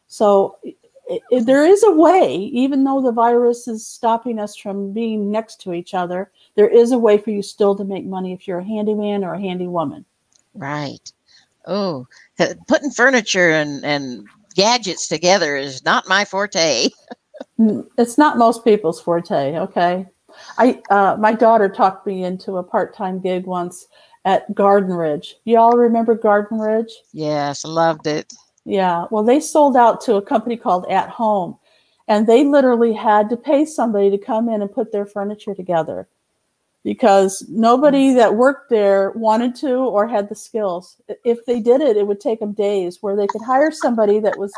So 0.07 0.57
i 0.65 1.19
i- 1.31 1.39
there 1.41 1.65
is 1.65 1.83
a 1.83 1.91
way 1.91 2.35
even 2.35 2.83
though 2.83 3.01
the 3.01 3.11
virus 3.11 3.67
is 3.67 3.85
stopping 3.85 4.39
us 4.39 4.55
from 4.55 4.91
being 4.91 5.31
next 5.31 5.61
to 5.61 5.73
each 5.73 5.93
other 5.93 6.31
there 6.55 6.67
is 6.69 6.91
a 6.91 6.97
way 6.99 7.17
for 7.17 7.29
you 7.31 7.41
still 7.41 7.75
to 7.75 7.83
make 7.83 8.05
money 8.05 8.33
if 8.33 8.47
you're 8.47 8.59
a 8.59 8.63
handyman 8.65 9.23
or 9.23 9.33
a 9.35 9.39
handy 9.39 9.67
woman. 9.67 10.03
Right. 10.55 11.11
Oh, 11.67 12.07
putting 12.67 12.91
furniture 12.91 13.51
and, 13.51 13.83
and 13.85 14.27
gadgets 14.55 15.07
together 15.07 15.55
is 15.55 15.83
not 15.83 16.07
my 16.07 16.25
forte. 16.25 16.89
It's 17.97 18.17
not 18.17 18.37
most 18.37 18.65
people's 18.65 18.99
forte 19.01 19.57
okay 19.57 20.05
i 20.57 20.81
uh, 20.89 21.15
my 21.17 21.33
daughter 21.33 21.69
talked 21.69 22.05
me 22.05 22.25
into 22.25 22.57
a 22.57 22.63
part-time 22.63 23.19
gig 23.21 23.45
once 23.45 23.87
at 24.25 24.53
garden 24.53 24.93
ridge 24.93 25.35
y'all 25.45 25.77
remember 25.77 26.15
garden 26.15 26.59
ridge 26.59 26.91
Yes, 27.13 27.63
loved 27.63 28.07
it. 28.07 28.33
Yeah, 28.65 29.05
well, 29.09 29.23
they 29.23 29.39
sold 29.39 29.75
out 29.75 30.01
to 30.01 30.15
a 30.15 30.21
company 30.21 30.55
called 30.55 30.85
At 30.89 31.09
Home, 31.09 31.57
and 32.07 32.27
they 32.27 32.43
literally 32.43 32.93
had 32.93 33.29
to 33.29 33.37
pay 33.37 33.65
somebody 33.65 34.11
to 34.11 34.17
come 34.17 34.47
in 34.49 34.61
and 34.61 34.71
put 34.71 34.91
their 34.91 35.05
furniture 35.05 35.55
together 35.55 36.07
because 36.83 37.45
nobody 37.49 38.13
that 38.13 38.35
worked 38.35 38.69
there 38.69 39.11
wanted 39.11 39.55
to 39.55 39.75
or 39.75 40.07
had 40.07 40.29
the 40.29 40.35
skills. 40.35 41.01
If 41.25 41.45
they 41.45 41.59
did 41.59 41.81
it, 41.81 41.97
it 41.97 42.07
would 42.07 42.21
take 42.21 42.39
them 42.39 42.53
days. 42.53 42.99
Where 43.01 43.15
they 43.15 43.27
could 43.27 43.41
hire 43.41 43.71
somebody 43.71 44.19
that 44.19 44.37
was 44.37 44.53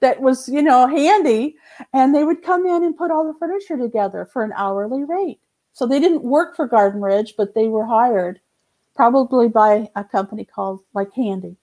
that 0.00 0.20
was 0.20 0.48
you 0.48 0.62
know 0.62 0.86
handy, 0.86 1.56
and 1.92 2.14
they 2.14 2.24
would 2.24 2.42
come 2.42 2.66
in 2.66 2.84
and 2.84 2.96
put 2.96 3.10
all 3.10 3.26
the 3.26 3.38
furniture 3.38 3.78
together 3.78 4.28
for 4.32 4.44
an 4.44 4.52
hourly 4.56 5.04
rate. 5.04 5.40
So 5.72 5.86
they 5.86 6.00
didn't 6.00 6.22
work 6.22 6.54
for 6.54 6.68
Garden 6.68 7.00
Ridge, 7.00 7.34
but 7.36 7.54
they 7.54 7.68
were 7.68 7.86
hired 7.86 8.40
probably 8.94 9.48
by 9.48 9.88
a 9.96 10.04
company 10.04 10.44
called 10.44 10.80
like 10.94 11.12
Handy. 11.14 11.56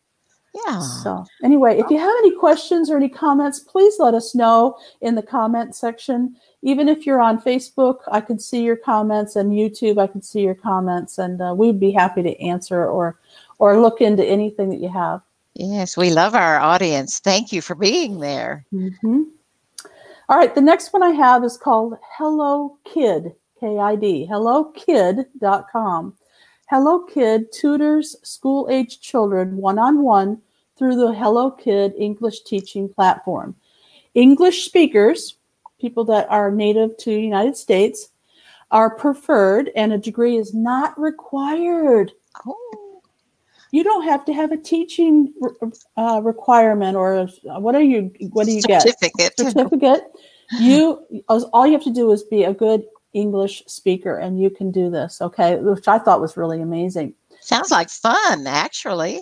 Yeah. 0.54 0.82
So, 0.82 1.26
anyway, 1.44 1.80
if 1.80 1.90
you 1.90 1.98
have 1.98 2.14
any 2.20 2.36
questions 2.36 2.90
or 2.90 2.98
any 2.98 3.08
comments, 3.08 3.60
please 3.60 3.96
let 4.00 4.14
us 4.14 4.36
know 4.36 4.78
in 5.00 5.16
the 5.16 5.22
comment 5.22 5.76
section. 5.76 6.36
Even 6.62 6.90
if 6.90 7.06
you're 7.06 7.22
on 7.22 7.42
Facebook, 7.42 8.00
I 8.12 8.20
can 8.22 8.38
see 8.38 8.62
your 8.64 8.76
comments, 8.76 9.36
and 9.36 9.52
YouTube, 9.52 9.98
I 9.98 10.08
can 10.08 10.22
see 10.22 10.42
your 10.42 10.56
comments, 10.56 11.18
and 11.18 11.42
uh, 11.42 11.54
we'd 11.56 11.80
be 11.80 11.92
happy 11.92 12.22
to 12.24 12.40
answer 12.42 12.86
or 12.86 13.18
or 13.60 13.80
look 13.80 14.02
into 14.02 14.26
anything 14.26 14.70
that 14.70 14.80
you 14.80 14.90
have. 14.90 15.22
Yes, 15.54 15.96
we 15.96 16.10
love 16.10 16.34
our 16.36 16.60
audience. 16.60 17.20
Thank 17.20 17.52
you 17.54 17.62
for 17.62 17.76
being 17.76 18.20
there. 18.20 18.66
Mhm. 18.74 19.28
All 20.30 20.38
right, 20.38 20.54
the 20.56 20.62
next 20.62 20.94
one 20.94 21.04
I 21.04 21.12
have 21.12 21.44
is 21.44 21.58
called 21.58 21.98
Hello 22.18 22.78
Kid, 22.86 23.36
K 23.60 23.78
I 23.78 23.96
D, 23.96 24.28
hellokid.com. 24.30 26.14
Hello 26.72 27.00
Kid 27.00 27.52
tutors 27.52 28.16
school 28.24 28.70
age 28.72 29.02
children 29.02 29.58
one 29.58 29.78
on 29.78 30.04
one 30.04 30.42
through 30.78 30.96
the 30.96 31.12
Hello 31.12 31.52
Kid 31.52 31.94
English 31.98 32.44
teaching 32.44 32.88
platform. 32.88 33.58
English 34.14 34.64
speakers, 34.64 35.36
people 35.82 36.06
that 36.06 36.28
are 36.30 36.50
native 36.50 36.96
to 36.96 37.10
the 37.10 37.22
United 37.22 37.58
States, 37.58 38.12
are 38.72 38.96
preferred, 38.96 39.70
and 39.76 39.92
a 39.92 39.98
degree 39.98 40.38
is 40.38 40.54
not 40.54 40.98
required. 40.98 42.14
Oh, 42.48 43.02
You 43.72 43.84
don't 43.84 44.06
have 44.06 44.24
to 44.24 44.34
have 44.34 44.54
a 44.54 44.58
teaching 44.58 45.34
uh, 45.98 46.22
requirement 46.24 46.96
or 46.96 47.16
a, 47.16 47.60
what 47.60 47.76
are 47.76 47.84
you? 47.84 48.14
What 48.32 48.46
do 48.46 48.54
you 48.54 48.62
get? 48.62 48.84
certificate. 48.84 49.38
certificate. 49.38 50.04
You 50.58 51.06
all 51.28 51.68
you 51.68 51.74
have 51.74 51.84
to 51.84 51.92
do 51.92 52.14
is 52.14 52.24
be 52.24 52.46
a 52.46 52.54
good 52.54 52.86
English 53.14 53.64
speaker, 53.68 54.18
and 54.18 54.42
you 54.42 54.50
can 54.50 54.72
do 54.72 54.90
this. 54.90 55.22
Okay, 55.22 55.58
which 55.58 55.88
I 55.88 56.00
thought 56.00 56.22
was 56.22 56.38
really 56.38 56.62
amazing. 56.62 57.14
Sounds 57.40 57.72
like 57.72 57.90
fun, 57.90 58.48
actually. 58.48 59.22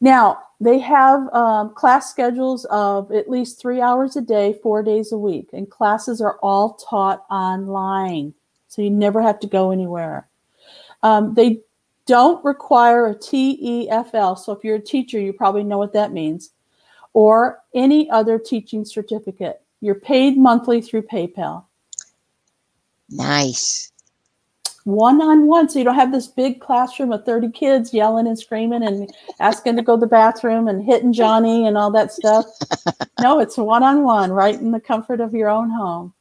Now 0.00 0.38
they 0.60 0.78
have 0.80 1.32
um, 1.32 1.74
class 1.74 2.10
schedules 2.10 2.64
of 2.66 3.10
at 3.12 3.30
least 3.30 3.60
three 3.60 3.80
hours 3.80 4.16
a 4.16 4.20
day, 4.20 4.58
four 4.62 4.82
days 4.82 5.12
a 5.12 5.18
week, 5.18 5.50
and 5.52 5.70
classes 5.70 6.20
are 6.20 6.38
all 6.42 6.74
taught 6.74 7.24
online, 7.30 8.34
so 8.68 8.82
you 8.82 8.90
never 8.90 9.22
have 9.22 9.40
to 9.40 9.46
go 9.46 9.70
anywhere. 9.70 10.28
Um, 11.02 11.34
they 11.34 11.60
don't 12.06 12.44
require 12.44 13.06
a 13.06 13.14
TEFL, 13.14 14.38
so 14.38 14.52
if 14.52 14.64
you're 14.64 14.76
a 14.76 14.80
teacher, 14.80 15.18
you 15.20 15.32
probably 15.32 15.64
know 15.64 15.78
what 15.78 15.92
that 15.94 16.12
means, 16.12 16.50
or 17.12 17.60
any 17.74 18.10
other 18.10 18.38
teaching 18.38 18.84
certificate. 18.84 19.62
You're 19.80 19.96
paid 19.96 20.36
monthly 20.36 20.80
through 20.80 21.02
PayPal. 21.02 21.64
Nice. 23.12 23.92
one 24.84 25.20
on 25.20 25.46
one. 25.46 25.68
So 25.68 25.78
you 25.78 25.84
don't 25.84 25.94
have 25.94 26.12
this 26.12 26.26
big 26.26 26.60
classroom 26.60 27.12
of 27.12 27.24
30 27.24 27.50
kids 27.50 27.94
yelling 27.94 28.26
and 28.26 28.38
screaming 28.38 28.82
and 28.82 29.12
asking 29.38 29.76
to 29.76 29.82
go 29.82 29.96
to 29.96 30.00
the 30.00 30.06
bathroom 30.06 30.66
and 30.66 30.84
hitting 30.84 31.12
Johnny 31.12 31.66
and 31.66 31.78
all 31.78 31.90
that 31.92 32.12
stuff. 32.12 32.46
no, 33.20 33.38
it's 33.38 33.56
one 33.56 33.82
on 33.82 34.02
one, 34.02 34.32
right 34.32 34.54
in 34.54 34.72
the 34.72 34.80
comfort 34.80 35.20
of 35.20 35.34
your 35.34 35.48
own 35.48 35.70
home. 35.70 36.12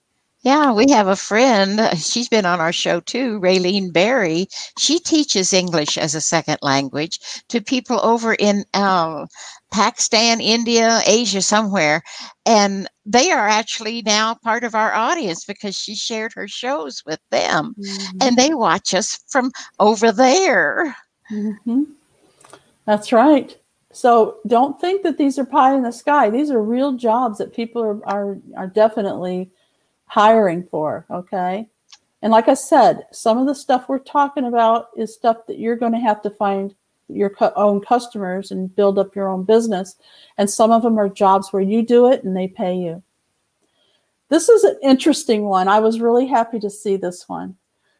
Yeah, 0.43 0.73
we 0.73 0.89
have 0.89 1.07
a 1.07 1.15
friend. 1.15 1.79
She's 1.99 2.27
been 2.27 2.45
on 2.45 2.59
our 2.59 2.73
show 2.73 2.99
too, 2.99 3.39
Raylene 3.39 3.93
Berry. 3.93 4.47
She 4.79 4.97
teaches 4.99 5.53
English 5.53 5.99
as 5.99 6.15
a 6.15 6.21
second 6.21 6.57
language 6.63 7.19
to 7.49 7.61
people 7.61 7.99
over 8.03 8.33
in 8.33 8.65
uh, 8.73 9.27
Pakistan, 9.71 10.41
India, 10.41 11.01
Asia, 11.05 11.41
somewhere. 11.41 12.03
And 12.45 12.87
they 13.05 13.31
are 13.31 13.47
actually 13.47 14.01
now 14.03 14.35
part 14.35 14.63
of 14.63 14.75
our 14.75 14.93
audience 14.93 15.45
because 15.45 15.75
she 15.75 15.95
shared 15.95 16.33
her 16.33 16.47
shows 16.47 17.03
with 17.05 17.19
them 17.31 17.75
mm-hmm. 17.79 18.17
and 18.21 18.35
they 18.37 18.53
watch 18.53 18.93
us 18.93 19.23
from 19.29 19.51
over 19.79 20.11
there. 20.11 20.95
Mm-hmm. 21.31 21.83
That's 22.85 23.11
right. 23.11 23.57
So 23.93 24.37
don't 24.47 24.79
think 24.79 25.03
that 25.03 25.17
these 25.17 25.37
are 25.37 25.45
pie 25.45 25.75
in 25.75 25.83
the 25.83 25.91
sky. 25.91 26.29
These 26.29 26.51
are 26.51 26.61
real 26.61 26.93
jobs 26.93 27.37
that 27.39 27.53
people 27.53 27.81
are, 27.81 28.05
are, 28.07 28.37
are 28.55 28.67
definitely 28.67 29.51
hiring 30.05 30.63
for. 30.63 31.05
Okay. 31.09 31.67
And 32.21 32.31
like 32.31 32.47
I 32.47 32.53
said, 32.53 33.05
some 33.11 33.37
of 33.37 33.47
the 33.47 33.55
stuff 33.55 33.89
we're 33.89 33.99
talking 33.99 34.45
about 34.45 34.89
is 34.95 35.13
stuff 35.13 35.45
that 35.47 35.59
you're 35.59 35.75
going 35.75 35.93
to 35.93 35.99
have 35.99 36.21
to 36.21 36.29
find 36.29 36.75
your 37.13 37.35
own 37.55 37.81
customers 37.81 38.51
and 38.51 38.75
build 38.75 38.99
up 38.99 39.15
your 39.15 39.29
own 39.29 39.43
business. 39.43 39.95
And 40.37 40.49
some 40.49 40.71
of 40.71 40.81
them 40.81 40.99
are 40.99 41.09
jobs 41.09 41.51
where 41.51 41.61
you 41.61 41.83
do 41.83 42.11
it 42.11 42.23
and 42.23 42.35
they 42.35 42.47
pay 42.47 42.75
you. 42.75 43.03
This 44.29 44.47
is 44.47 44.63
an 44.63 44.77
interesting 44.81 45.43
one. 45.43 45.67
I 45.67 45.79
was 45.79 45.99
really 45.99 46.25
happy 46.25 46.59
to 46.59 46.69
see 46.69 46.95
this 46.95 47.27
one. 47.27 47.55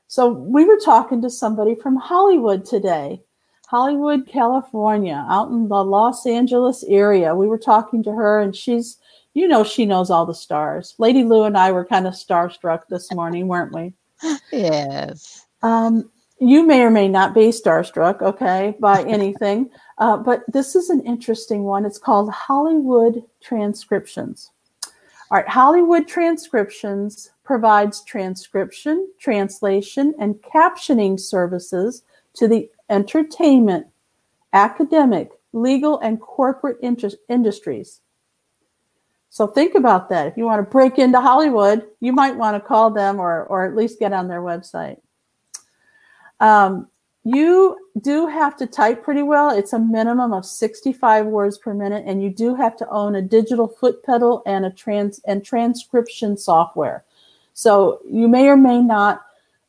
So 0.07 0.29
we 0.29 0.65
were 0.65 0.79
talking 0.79 1.21
to 1.21 1.29
somebody 1.29 1.75
from 1.75 1.95
Hollywood 1.95 2.65
today, 2.65 3.21
Hollywood, 3.67 4.27
California, 4.27 5.25
out 5.29 5.49
in 5.51 5.67
the 5.67 5.83
Los 5.83 6.25
Angeles 6.25 6.83
area. 6.87 7.35
We 7.35 7.47
were 7.47 7.57
talking 7.57 8.03
to 8.03 8.11
her 8.11 8.41
and 8.41 8.55
she's 8.55 8.97
you 9.33 9.47
know 9.47 9.63
she 9.63 9.85
knows 9.85 10.09
all 10.09 10.25
the 10.25 10.33
stars. 10.33 10.95
Lady 10.97 11.23
Lou 11.23 11.43
and 11.43 11.57
I 11.57 11.71
were 11.71 11.85
kind 11.85 12.07
of 12.07 12.13
starstruck 12.13 12.81
this 12.89 13.11
morning, 13.13 13.47
weren't 13.47 13.73
we? 13.73 13.93
Yes. 14.51 15.45
Um, 15.63 16.09
you 16.41 16.65
may 16.65 16.81
or 16.81 16.89
may 16.89 17.07
not 17.07 17.35
be 17.35 17.49
starstruck, 17.49 18.21
okay, 18.21 18.75
by 18.79 19.03
anything, 19.07 19.69
uh, 19.99 20.17
but 20.17 20.41
this 20.47 20.75
is 20.75 20.89
an 20.89 21.01
interesting 21.05 21.63
one. 21.63 21.85
It's 21.85 21.99
called 21.99 22.31
Hollywood 22.31 23.23
Transcriptions. 23.41 24.49
All 24.83 25.37
right, 25.37 25.47
Hollywood 25.47 26.07
Transcriptions 26.07 27.29
provides 27.43 28.03
transcription, 28.03 29.07
translation, 29.19 30.15
and 30.19 30.35
captioning 30.41 31.19
services 31.19 32.03
to 32.33 32.47
the 32.47 32.69
entertainment, 32.89 33.85
academic, 34.51 35.29
legal, 35.53 35.99
and 35.99 36.19
corporate 36.19 36.77
industries. 37.29 38.01
So 39.29 39.47
think 39.47 39.75
about 39.75 40.09
that. 40.09 40.27
If 40.27 40.37
you 40.37 40.45
want 40.45 40.59
to 40.59 40.69
break 40.69 40.97
into 40.97 41.21
Hollywood, 41.21 41.87
you 41.99 42.13
might 42.13 42.35
want 42.35 42.61
to 42.61 42.67
call 42.67 42.89
them 42.89 43.19
or, 43.19 43.45
or 43.45 43.65
at 43.65 43.75
least 43.75 43.99
get 43.99 44.11
on 44.11 44.27
their 44.27 44.41
website. 44.41 44.97
Um, 46.41 46.87
you 47.23 47.77
do 48.01 48.25
have 48.27 48.57
to 48.57 48.65
type 48.65 49.03
pretty 49.03 49.21
well. 49.21 49.51
It's 49.51 49.73
a 49.73 49.79
minimum 49.79 50.33
of 50.33 50.45
65 50.45 51.27
words 51.27 51.57
per 51.57 51.73
minute, 51.73 52.03
and 52.07 52.21
you 52.21 52.31
do 52.31 52.55
have 52.55 52.75
to 52.77 52.89
own 52.89 53.15
a 53.15 53.21
digital 53.21 53.67
foot 53.67 54.03
pedal 54.03 54.41
and 54.45 54.65
a 54.65 54.71
trans 54.71 55.21
and 55.25 55.45
transcription 55.45 56.35
software. 56.35 57.05
So 57.53 57.99
you 58.09 58.27
may 58.27 58.47
or 58.47 58.57
may 58.57 58.81
not 58.81 59.21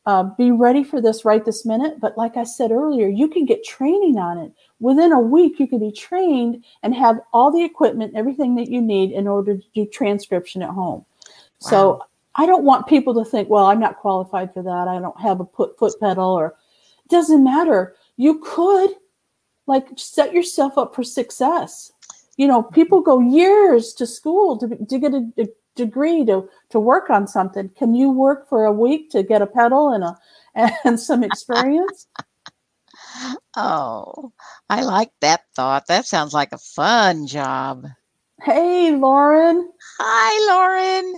uh, 0.05 0.23
be 0.23 0.51
ready 0.51 0.83
for 0.83 0.99
this 0.99 1.23
right 1.23 1.45
this 1.45 1.65
minute. 1.65 1.99
But 1.99 2.17
like 2.17 2.37
I 2.37 2.43
said 2.43 2.71
earlier, 2.71 3.07
you 3.07 3.27
can 3.27 3.45
get 3.45 3.63
training 3.63 4.17
on 4.17 4.37
it. 4.37 4.51
Within 4.79 5.11
a 5.11 5.19
week, 5.19 5.59
you 5.59 5.67
can 5.67 5.79
be 5.79 5.91
trained 5.91 6.63
and 6.81 6.93
have 6.95 7.19
all 7.31 7.51
the 7.51 7.63
equipment, 7.63 8.15
everything 8.15 8.55
that 8.55 8.69
you 8.69 8.81
need 8.81 9.11
in 9.11 9.27
order 9.27 9.57
to 9.57 9.63
do 9.73 9.85
transcription 9.85 10.61
at 10.61 10.69
home. 10.69 11.05
Wow. 11.61 11.69
So 11.69 12.05
I 12.35 12.45
don't 12.45 12.65
want 12.65 12.87
people 12.87 13.13
to 13.13 13.29
think, 13.29 13.49
well, 13.49 13.65
I'm 13.65 13.79
not 13.79 13.97
qualified 13.97 14.53
for 14.53 14.63
that. 14.63 14.87
I 14.87 14.99
don't 14.99 15.19
have 15.21 15.39
a 15.39 15.45
put 15.45 15.77
foot 15.77 15.93
pedal 15.99 16.31
or 16.31 16.55
doesn't 17.13 17.43
matter. 17.43 17.95
You 18.17 18.39
could 18.43 18.89
like 19.67 19.87
set 19.95 20.33
yourself 20.33 20.77
up 20.77 20.95
for 20.95 21.03
success. 21.03 21.91
You 22.37 22.47
know, 22.47 22.63
people 22.63 23.01
go 23.01 23.19
years 23.19 23.93
to 23.93 24.07
school 24.07 24.57
to, 24.57 24.67
to 24.67 24.99
get 24.99 25.13
a, 25.13 25.31
a 25.37 25.45
degree 25.75 26.25
to 26.25 26.49
to 26.71 26.79
work 26.79 27.11
on 27.11 27.27
something. 27.27 27.69
Can 27.77 27.93
you 27.93 28.11
work 28.11 28.49
for 28.49 28.65
a 28.65 28.71
week 28.71 29.11
to 29.11 29.21
get 29.21 29.43
a 29.43 29.47
pedal 29.47 29.93
and 29.93 30.03
a 30.03 30.17
and 30.83 30.99
some 30.99 31.23
experience? 31.23 32.07
oh, 33.55 34.33
I 34.69 34.81
like 34.81 35.11
that 35.21 35.41
thought. 35.55 35.87
That 35.87 36.07
sounds 36.07 36.33
like 36.33 36.51
a 36.51 36.57
fun 36.57 37.27
job. 37.27 37.85
Hey, 38.41 38.91
Lauren. 38.91 39.69
Hi, 39.99 40.51
Lauren. 40.51 41.15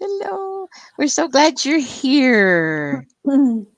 Hello. 0.00 0.66
We're 0.98 1.08
so 1.08 1.28
glad 1.28 1.64
you're 1.64 1.78
here. 1.78 3.06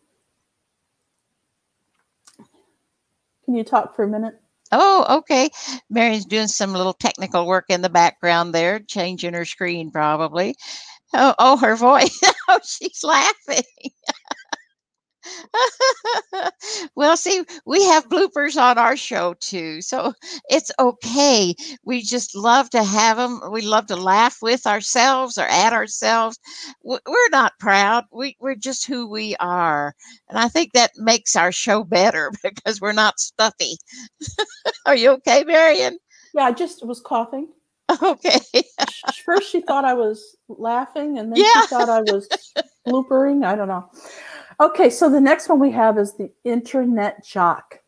Can 3.51 3.57
you 3.57 3.65
talk 3.65 3.97
for 3.97 4.05
a 4.05 4.09
minute? 4.09 4.35
Oh, 4.71 5.19
okay. 5.19 5.51
Mary's 5.91 6.25
doing 6.25 6.47
some 6.47 6.73
little 6.73 6.93
technical 6.93 7.49
work 7.49 7.65
in 7.69 7.83
the 7.83 7.89
background 7.91 8.55
there, 8.55 8.79
changing 8.79 9.35
her 9.35 9.45
screen 9.45 9.91
probably. 9.91 10.55
Oh, 11.13 11.35
oh 11.37 11.57
her 11.57 11.75
voice. 11.75 12.17
oh, 12.49 12.61
she's 12.63 13.03
laughing. 13.03 13.65
well, 16.95 17.17
see, 17.17 17.45
we 17.67 17.85
have 17.85 18.09
bloopers 18.09 18.61
on 18.61 18.79
our 18.79 18.97
show 18.97 19.35
too, 19.41 19.83
so 19.83 20.13
it's 20.49 20.71
okay. 20.79 21.55
We 21.85 22.03
just 22.03 22.35
love 22.35 22.71
to 22.71 22.83
have 22.83 23.17
them. 23.17 23.41
We 23.51 23.63
love 23.63 23.87
to 23.87 23.97
laugh 23.97 24.39
with 24.43 24.67
ourselves 24.67 25.39
or 25.39 25.45
at 25.45 25.73
ourselves. 25.73 26.39
We're 26.83 27.29
not 27.31 27.59
proud. 27.59 28.05
We, 28.13 28.37
we're 28.41 28.55
just 28.55 28.87
who 28.87 29.09
we 29.09 29.37
are. 29.37 29.95
And 30.29 30.39
I 30.39 30.49
think 30.49 30.73
that 30.73 30.93
makes 30.97 31.37
our 31.37 31.53
show 31.53 31.85
better 31.85 32.33
because 32.43 32.81
we're 32.81 32.93
not 32.93 33.21
stuffy. 33.21 33.77
are 34.87 34.97
you 34.97 35.11
okay, 35.11 35.45
Marion? 35.45 35.99
Yeah, 36.35 36.45
I 36.45 36.53
just 36.53 36.87
was 36.87 37.01
coughing. 37.01 37.49
Okay. 38.03 38.39
First, 39.25 39.51
she 39.51 39.61
thought 39.61 39.85
I 39.85 39.95
was 39.95 40.37
laughing, 40.49 41.19
and 41.19 41.33
then 41.33 41.43
yeah. 41.43 41.63
she 41.63 41.67
thought 41.69 41.89
I 41.89 42.03
was 42.03 42.29
bloopering. 42.87 43.45
I 43.45 43.57
don't 43.57 43.69
know. 43.69 43.91
Okay, 44.61 44.91
so 44.91 45.09
the 45.09 45.21
next 45.21 45.49
one 45.49 45.59
we 45.59 45.71
have 45.71 45.97
is 45.97 46.13
the 46.15 46.31
internet 46.45 47.25
jock. 47.25 47.81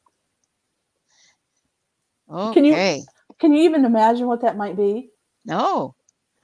Okay. 2.32 2.54
Can 2.54 2.64
you 2.64 3.04
can 3.38 3.52
you 3.52 3.62
even 3.64 3.85
imagine 3.85 4.26
what 4.26 4.40
that 4.40 4.56
might 4.56 4.76
be? 4.76 5.11
No. 5.44 5.94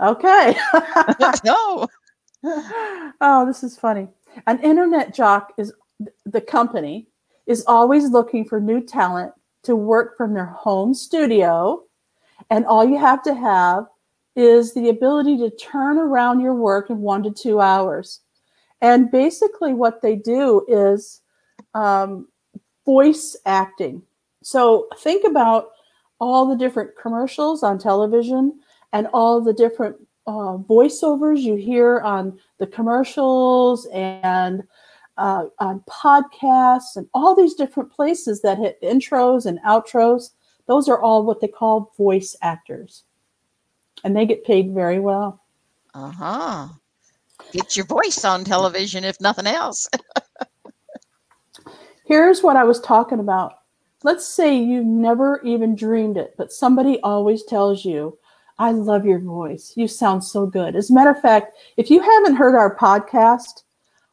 Okay. 0.01 0.55
no. 1.45 1.87
Oh, 3.21 3.45
this 3.47 3.65
is 3.65 3.77
funny. 3.77 4.07
An 4.47 4.61
internet 4.63 5.13
jock 5.13 5.53
is 5.59 5.73
the 6.25 6.41
company 6.41 7.09
is 7.47 7.65
always 7.67 8.11
looking 8.11 8.45
for 8.45 8.61
new 8.61 8.81
talent 8.81 9.33
to 9.65 9.75
work 9.75 10.17
from 10.17 10.35
their 10.35 10.47
home 10.47 10.95
studio, 10.95 11.83
and 12.51 12.65
all 12.65 12.85
you 12.85 12.97
have 12.97 13.25
to 13.25 13.35
have 13.35 13.87
is 14.37 14.73
the 14.73 14.89
ability 14.89 15.37
to 15.39 15.51
turn 15.51 15.99
around 15.99 16.39
your 16.39 16.55
work 16.55 16.91
in 16.91 16.99
one 16.99 17.25
to 17.25 17.33
two 17.33 17.61
hours. 17.61 18.21
And 18.81 19.11
basically, 19.11 19.75
what 19.75 20.03
they 20.03 20.17
do 20.17 20.65
is 20.69 21.21
um, 21.75 22.29
voice 22.85 23.37
acting. 23.45 24.03
So 24.43 24.89
think 24.99 25.27
about 25.27 25.71
all 26.21 26.47
the 26.49 26.57
different 26.57 26.91
commercials 27.01 27.63
on 27.63 27.79
television 27.79 28.61
and 28.93 29.07
all 29.13 29.41
the 29.41 29.53
different 29.53 29.97
uh, 30.27 30.59
voiceovers 30.59 31.41
you 31.41 31.55
hear 31.57 32.01
on 32.01 32.39
the 32.59 32.67
commercials 32.67 33.87
and 33.93 34.63
uh, 35.17 35.47
on 35.59 35.83
podcasts 35.89 36.97
and 36.97 37.09
all 37.13 37.35
these 37.35 37.55
different 37.55 37.93
places 37.93 38.41
that 38.43 38.59
hit 38.59 38.81
intros 38.83 39.47
and 39.47 39.59
outros. 39.67 40.31
Those 40.67 40.89
are 40.89 41.01
all 41.01 41.25
what 41.25 41.41
they 41.41 41.49
call 41.49 41.93
voice 41.97 42.37
actors. 42.43 43.05
And 44.05 44.17
they 44.17 44.27
get 44.27 44.45
paid 44.45 44.73
very 44.73 45.01
well. 45.01 45.43
Uh 45.95 46.11
huh 46.11 46.69
get 47.53 47.77
your 47.77 47.87
voice 47.87 48.25
on 48.25 48.45
television, 48.45 49.05
if 49.05 49.21
nothing 49.21 49.47
else. 49.47 49.89
Here's 52.05 52.43
what 52.43 52.57
I 52.57 52.65
was 52.65 52.81
talking 52.81 53.21
about. 53.21 53.55
Let's 54.03 54.27
say 54.27 54.57
you 54.57 54.85
never 54.85 55.43
even 55.43 55.75
dreamed 55.75 56.17
it, 56.17 56.35
but 56.39 56.53
somebody 56.53 57.01
always 57.01 57.45
tells 57.45 57.85
you, 57.85 58.17
I 58.59 58.73
love 58.73 59.05
your 59.05 59.19
voice. 59.19 59.73
You 59.77 59.87
sound 59.87 60.25
so 60.25 60.47
good. 60.47 60.75
As 60.75 60.91
a 60.91 60.95
matter 60.95 61.11
of 61.11 61.21
fact, 61.21 61.57
if 61.77 61.91
you 61.91 62.01
haven't 62.01 62.37
heard 62.37 62.57
our 62.57 62.77
podcast, 62.77 63.63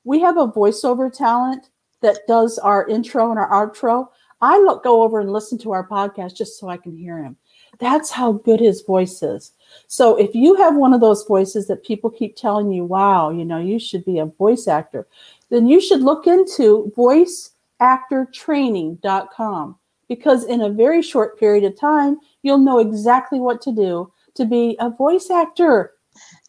we 0.03 0.19
have 0.21 0.37
a 0.37 0.47
voiceover 0.47 1.11
talent 1.11 1.69
that 2.01 2.27
does 2.27 2.59
our 2.59 2.87
intro 2.87 3.31
and 3.31 3.39
our 3.39 3.49
outro. 3.49 4.09
I 4.41 4.59
look, 4.59 4.83
go 4.83 5.01
over 5.01 5.19
and 5.19 5.31
listen 5.31 5.57
to 5.59 5.71
our 5.71 5.87
podcast 5.87 6.35
just 6.35 6.59
so 6.59 6.69
I 6.69 6.77
can 6.77 6.95
hear 6.95 7.23
him. 7.23 7.37
That's 7.79 8.11
how 8.11 8.33
good 8.33 8.59
his 8.59 8.81
voice 8.81 9.23
is. 9.23 9.53
So 9.87 10.15
if 10.15 10.35
you 10.35 10.55
have 10.55 10.75
one 10.75 10.93
of 10.93 11.01
those 11.01 11.25
voices 11.25 11.67
that 11.67 11.83
people 11.83 12.09
keep 12.09 12.35
telling 12.35 12.71
you, 12.71 12.83
wow, 12.83 13.29
you 13.29 13.45
know, 13.45 13.59
you 13.59 13.77
should 13.79 14.03
be 14.05 14.19
a 14.19 14.25
voice 14.25 14.67
actor, 14.67 15.07
then 15.49 15.67
you 15.67 15.79
should 15.79 16.01
look 16.01 16.27
into 16.27 16.91
voiceactortraining.com 16.97 19.75
because 20.07 20.45
in 20.45 20.61
a 20.61 20.69
very 20.69 21.01
short 21.01 21.39
period 21.39 21.63
of 21.63 21.79
time, 21.79 22.19
you'll 22.41 22.57
know 22.57 22.79
exactly 22.79 23.39
what 23.39 23.61
to 23.61 23.71
do 23.71 24.11
to 24.35 24.45
be 24.45 24.75
a 24.79 24.89
voice 24.89 25.29
actor. 25.29 25.93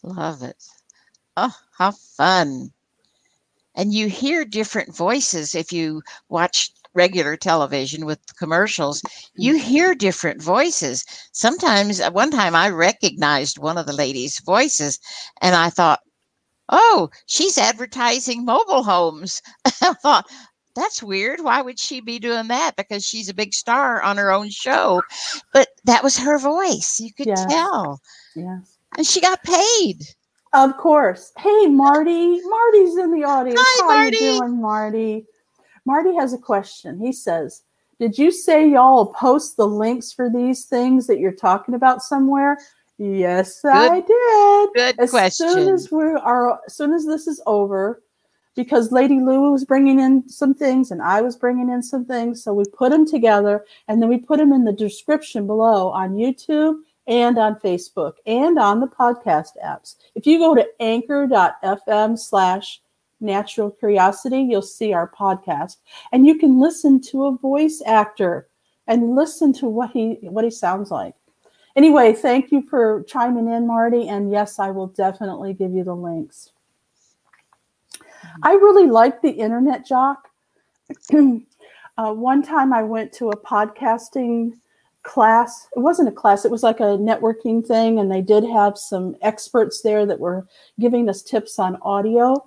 Love 0.03 0.43
it. 0.43 0.63
Oh, 1.35 1.55
how 1.77 1.91
fun. 1.91 2.71
And 3.75 3.93
you 3.93 4.09
hear 4.09 4.43
different 4.43 4.95
voices 4.95 5.53
if 5.53 5.71
you 5.71 6.01
watch 6.29 6.71
regular 6.97 7.37
television 7.37 8.05
with 8.05 8.19
commercials, 8.37 9.01
you 9.35 9.53
mm-hmm. 9.53 9.61
hear 9.61 9.95
different 9.95 10.41
voices. 10.41 11.05
Sometimes, 11.31 12.01
uh, 12.01 12.11
one 12.11 12.31
time 12.31 12.55
I 12.55 12.69
recognized 12.69 13.59
one 13.59 13.77
of 13.77 13.85
the 13.85 13.93
ladies' 13.93 14.41
voices 14.41 14.99
and 15.41 15.55
I 15.55 15.69
thought, 15.69 16.01
oh, 16.69 17.09
she's 17.27 17.57
advertising 17.57 18.43
mobile 18.43 18.83
homes. 18.83 19.41
I 19.65 19.93
thought, 19.93 20.25
that's 20.75 21.01
weird. 21.01 21.41
Why 21.41 21.61
would 21.61 21.79
she 21.79 22.01
be 22.01 22.19
doing 22.19 22.47
that? 22.49 22.75
Because 22.75 23.05
she's 23.05 23.29
a 23.29 23.33
big 23.33 23.53
star 23.53 24.01
on 24.01 24.17
her 24.17 24.31
own 24.31 24.49
show. 24.49 25.01
But 25.53 25.69
that 25.85 26.03
was 26.03 26.17
her 26.17 26.37
voice. 26.37 26.99
You 26.99 27.13
could 27.13 27.27
yes. 27.27 27.45
tell. 27.45 27.99
Yes. 28.35 28.77
And 28.97 29.05
she 29.05 29.21
got 29.21 29.43
paid. 29.43 30.01
Of 30.53 30.77
course. 30.77 31.31
Hey, 31.37 31.67
Marty. 31.67 32.39
Marty's 32.41 32.97
in 32.97 33.11
the 33.11 33.25
audience. 33.25 33.59
Hi, 33.61 33.81
How 33.81 34.01
Marty. 34.01 34.17
you 34.17 34.39
doing, 34.39 34.61
Marty? 34.61 35.25
Marty 35.87 36.13
has 36.15 36.33
a 36.33 36.37
question. 36.37 36.99
He 36.99 37.13
says, 37.13 37.63
Did 37.97 38.17
you 38.17 38.29
say 38.29 38.69
y'all 38.69 39.05
post 39.05 39.55
the 39.55 39.65
links 39.65 40.11
for 40.11 40.29
these 40.29 40.65
things 40.65 41.07
that 41.07 41.19
you're 41.19 41.31
talking 41.31 41.75
about 41.75 42.03
somewhere? 42.03 42.59
Yes, 42.97 43.61
good, 43.61 43.71
I 43.71 44.01
did. 44.01 44.69
Good 44.75 44.99
as 44.99 45.11
question. 45.11 45.49
Soon 45.49 45.73
as 45.73 45.89
we 45.89 46.03
are, 46.03 46.59
as 46.67 46.75
soon 46.75 46.91
as 46.93 47.05
this 47.05 47.25
is 47.25 47.41
over, 47.45 48.03
because 48.53 48.91
Lady 48.91 49.21
Lou 49.21 49.51
was 49.51 49.63
bringing 49.63 50.01
in 50.01 50.27
some 50.27 50.53
things 50.53 50.91
and 50.91 51.01
I 51.01 51.21
was 51.21 51.37
bringing 51.37 51.69
in 51.69 51.81
some 51.81 52.03
things, 52.03 52.43
so 52.43 52.53
we 52.53 52.65
put 52.65 52.91
them 52.91 53.05
together 53.05 53.63
and 53.87 54.01
then 54.01 54.09
we 54.09 54.17
put 54.17 54.39
them 54.39 54.51
in 54.51 54.65
the 54.65 54.73
description 54.73 55.47
below 55.47 55.89
on 55.91 56.15
YouTube 56.15 56.79
and 57.07 57.37
on 57.37 57.55
Facebook 57.61 58.15
and 58.25 58.59
on 58.59 58.81
the 58.81 58.87
podcast 58.87 59.51
apps. 59.63 59.95
If 60.15 60.27
you 60.27 60.37
go 60.37 60.53
to 60.53 60.67
anchor.fm 60.81 62.19
slash 62.19 62.81
Natural 63.19 63.71
Curiosity, 63.71 64.41
you'll 64.41 64.61
see 64.61 64.93
our 64.93 65.09
podcast, 65.09 65.77
and 66.11 66.27
you 66.27 66.37
can 66.37 66.59
listen 66.59 67.01
to 67.01 67.25
a 67.25 67.37
voice 67.37 67.81
actor 67.85 68.47
and 68.87 69.15
listen 69.15 69.53
to 69.53 69.67
what 69.67 69.91
he 69.91 70.17
what 70.21 70.43
he 70.43 70.51
sounds 70.51 70.91
like. 70.91 71.13
Anyway, 71.75 72.11
thank 72.11 72.51
you 72.51 72.63
for 72.63 73.03
chiming 73.07 73.47
in, 73.49 73.67
Marty. 73.67 74.07
And 74.07 74.31
yes, 74.31 74.57
I 74.57 74.71
will 74.71 74.87
definitely 74.87 75.53
give 75.53 75.73
you 75.73 75.83
the 75.83 75.95
links. 75.95 76.51
I 78.41 78.53
really 78.53 78.87
like 78.87 79.21
the 79.21 79.29
Internet 79.29 79.85
Jock. 79.85 80.27
uh, 81.13 82.13
one 82.13 82.41
time 82.41 82.73
I 82.73 82.81
went 82.81 83.13
to 83.13 83.29
a 83.29 83.37
podcasting 83.37 84.53
class. 85.03 85.67
It 85.75 85.79
wasn't 85.79 86.09
a 86.09 86.11
class, 86.11 86.45
it 86.45 86.51
was 86.51 86.63
like 86.63 86.79
a 86.79 86.97
networking 86.97 87.65
thing. 87.65 87.99
And 87.99 88.11
they 88.11 88.21
did 88.21 88.43
have 88.43 88.75
some 88.75 89.15
experts 89.21 89.81
there 89.81 90.05
that 90.07 90.19
were 90.19 90.47
giving 90.79 91.07
us 91.09 91.21
tips 91.21 91.59
on 91.59 91.77
audio. 91.83 92.43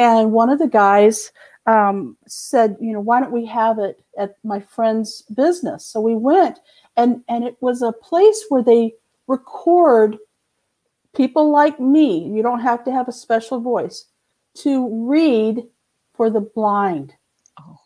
And 0.00 0.32
one 0.32 0.48
of 0.48 0.58
the 0.58 0.66
guys 0.66 1.30
um, 1.66 2.16
said, 2.26 2.78
you 2.80 2.94
know, 2.94 3.00
why 3.00 3.20
don't 3.20 3.32
we 3.32 3.44
have 3.44 3.78
it 3.78 4.02
at 4.16 4.36
my 4.42 4.58
friend's 4.58 5.20
business? 5.36 5.84
So 5.84 6.00
we 6.00 6.16
went, 6.16 6.58
and 6.96 7.22
and 7.28 7.44
it 7.44 7.58
was 7.60 7.82
a 7.82 7.92
place 7.92 8.46
where 8.48 8.62
they 8.62 8.94
record 9.26 10.16
people 11.14 11.52
like 11.52 11.78
me. 11.78 12.26
You 12.34 12.42
don't 12.42 12.62
have 12.62 12.82
to 12.84 12.92
have 12.92 13.08
a 13.08 13.12
special 13.12 13.60
voice 13.60 14.06
to 14.62 14.88
read 15.06 15.64
for 16.14 16.30
the 16.30 16.40
blind. 16.40 17.12
Oh. 17.60 17.76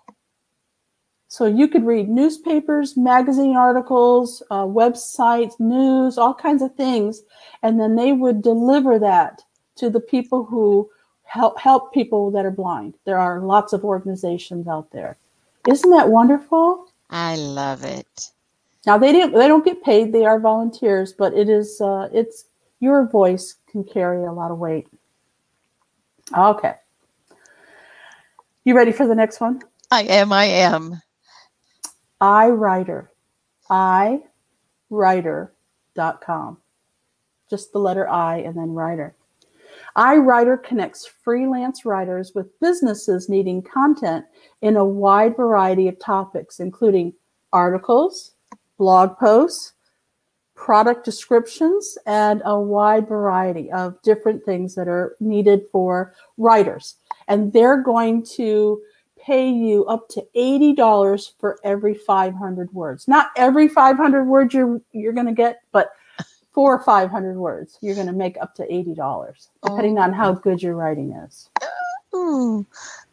So 1.26 1.46
you 1.46 1.66
could 1.66 1.84
read 1.84 2.08
newspapers, 2.08 2.96
magazine 2.96 3.56
articles, 3.56 4.40
uh, 4.52 4.62
websites, 4.62 5.58
news, 5.58 6.16
all 6.16 6.32
kinds 6.32 6.62
of 6.62 6.76
things, 6.76 7.22
and 7.64 7.80
then 7.80 7.96
they 7.96 8.12
would 8.12 8.40
deliver 8.40 9.00
that 9.00 9.42
to 9.78 9.90
the 9.90 9.98
people 9.98 10.44
who 10.44 10.88
help 11.34 11.58
help 11.58 11.92
people 11.92 12.30
that 12.30 12.46
are 12.46 12.50
blind. 12.52 12.94
There 13.04 13.18
are 13.18 13.40
lots 13.40 13.72
of 13.72 13.84
organizations 13.84 14.68
out 14.68 14.90
there. 14.92 15.16
Isn't 15.68 15.90
that 15.90 16.08
wonderful? 16.08 16.86
I 17.10 17.34
love 17.34 17.82
it. 17.84 18.30
Now 18.86 18.98
they 18.98 19.10
didn't 19.10 19.32
they 19.32 19.48
don't 19.48 19.64
get 19.64 19.82
paid. 19.82 20.12
They 20.12 20.24
are 20.24 20.38
volunteers, 20.38 21.12
but 21.12 21.34
it 21.34 21.48
is 21.48 21.80
uh, 21.80 22.08
it's 22.12 22.44
your 22.78 23.06
voice 23.06 23.56
can 23.68 23.82
carry 23.82 24.24
a 24.24 24.32
lot 24.32 24.52
of 24.52 24.58
weight. 24.58 24.86
Okay. 26.36 26.74
You 28.62 28.76
ready 28.76 28.92
for 28.92 29.06
the 29.06 29.14
next 29.14 29.40
one? 29.40 29.60
I 29.90 30.04
am. 30.04 30.32
I 30.32 30.44
am. 30.44 31.02
iWriter. 32.20 33.08
I 33.68 34.22
writer.com. 34.88 36.58
Just 37.50 37.72
the 37.72 37.78
letter 37.78 38.08
I 38.08 38.38
and 38.38 38.56
then 38.56 38.70
writer 38.72 39.16
iWriter 39.96 40.62
connects 40.62 41.06
freelance 41.06 41.84
writers 41.84 42.32
with 42.34 42.58
businesses 42.60 43.28
needing 43.28 43.62
content 43.62 44.24
in 44.62 44.76
a 44.76 44.84
wide 44.84 45.36
variety 45.36 45.88
of 45.88 45.98
topics, 45.98 46.60
including 46.60 47.12
articles, 47.52 48.32
blog 48.76 49.16
posts, 49.18 49.72
product 50.54 51.04
descriptions, 51.04 51.96
and 52.06 52.42
a 52.44 52.58
wide 52.58 53.08
variety 53.08 53.70
of 53.72 54.00
different 54.02 54.44
things 54.44 54.74
that 54.74 54.88
are 54.88 55.16
needed 55.20 55.62
for 55.70 56.14
writers. 56.38 56.96
And 57.28 57.52
they're 57.52 57.82
going 57.82 58.24
to 58.36 58.80
pay 59.18 59.48
you 59.48 59.86
up 59.86 60.08
to 60.10 60.26
$80 60.36 61.32
for 61.38 61.58
every 61.64 61.94
500 61.94 62.72
words. 62.72 63.08
Not 63.08 63.30
every 63.36 63.68
500 63.68 64.24
words 64.24 64.52
you're 64.54 64.80
you're 64.92 65.12
going 65.12 65.26
to 65.26 65.32
get, 65.32 65.60
but 65.72 65.90
four 66.54 66.76
or 66.76 66.82
500 66.82 67.36
words, 67.36 67.76
you're 67.80 67.96
going 67.96 68.06
to 68.06 68.12
make 68.12 68.36
up 68.40 68.54
to 68.54 68.66
$80, 68.66 69.48
depending 69.62 69.98
oh. 69.98 70.02
on 70.02 70.12
how 70.12 70.32
good 70.32 70.62
your 70.62 70.76
writing 70.76 71.12
is. 71.12 71.50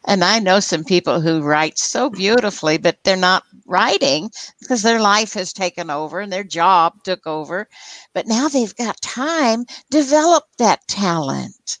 And 0.06 0.22
I 0.24 0.38
know 0.38 0.60
some 0.60 0.84
people 0.84 1.20
who 1.20 1.42
write 1.42 1.76
so 1.76 2.08
beautifully, 2.08 2.78
but 2.78 3.02
they're 3.02 3.16
not 3.16 3.42
writing 3.66 4.30
because 4.60 4.82
their 4.82 5.00
life 5.00 5.32
has 5.34 5.52
taken 5.52 5.90
over 5.90 6.20
and 6.20 6.32
their 6.32 6.44
job 6.44 7.02
took 7.02 7.26
over. 7.26 7.68
But 8.14 8.28
now 8.28 8.48
they've 8.48 8.74
got 8.76 9.00
time, 9.00 9.64
develop 9.90 10.44
that 10.58 10.86
talent. 10.86 11.78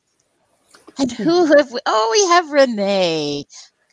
And 0.98 1.12
who 1.12 1.46
have 1.56 1.70
we? 1.72 1.80
Oh, 1.86 2.08
we 2.12 2.26
have 2.28 2.50
Renee. 2.50 3.46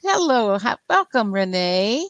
Hello. 0.04 0.58
Welcome, 0.90 1.34
Renee. 1.34 2.08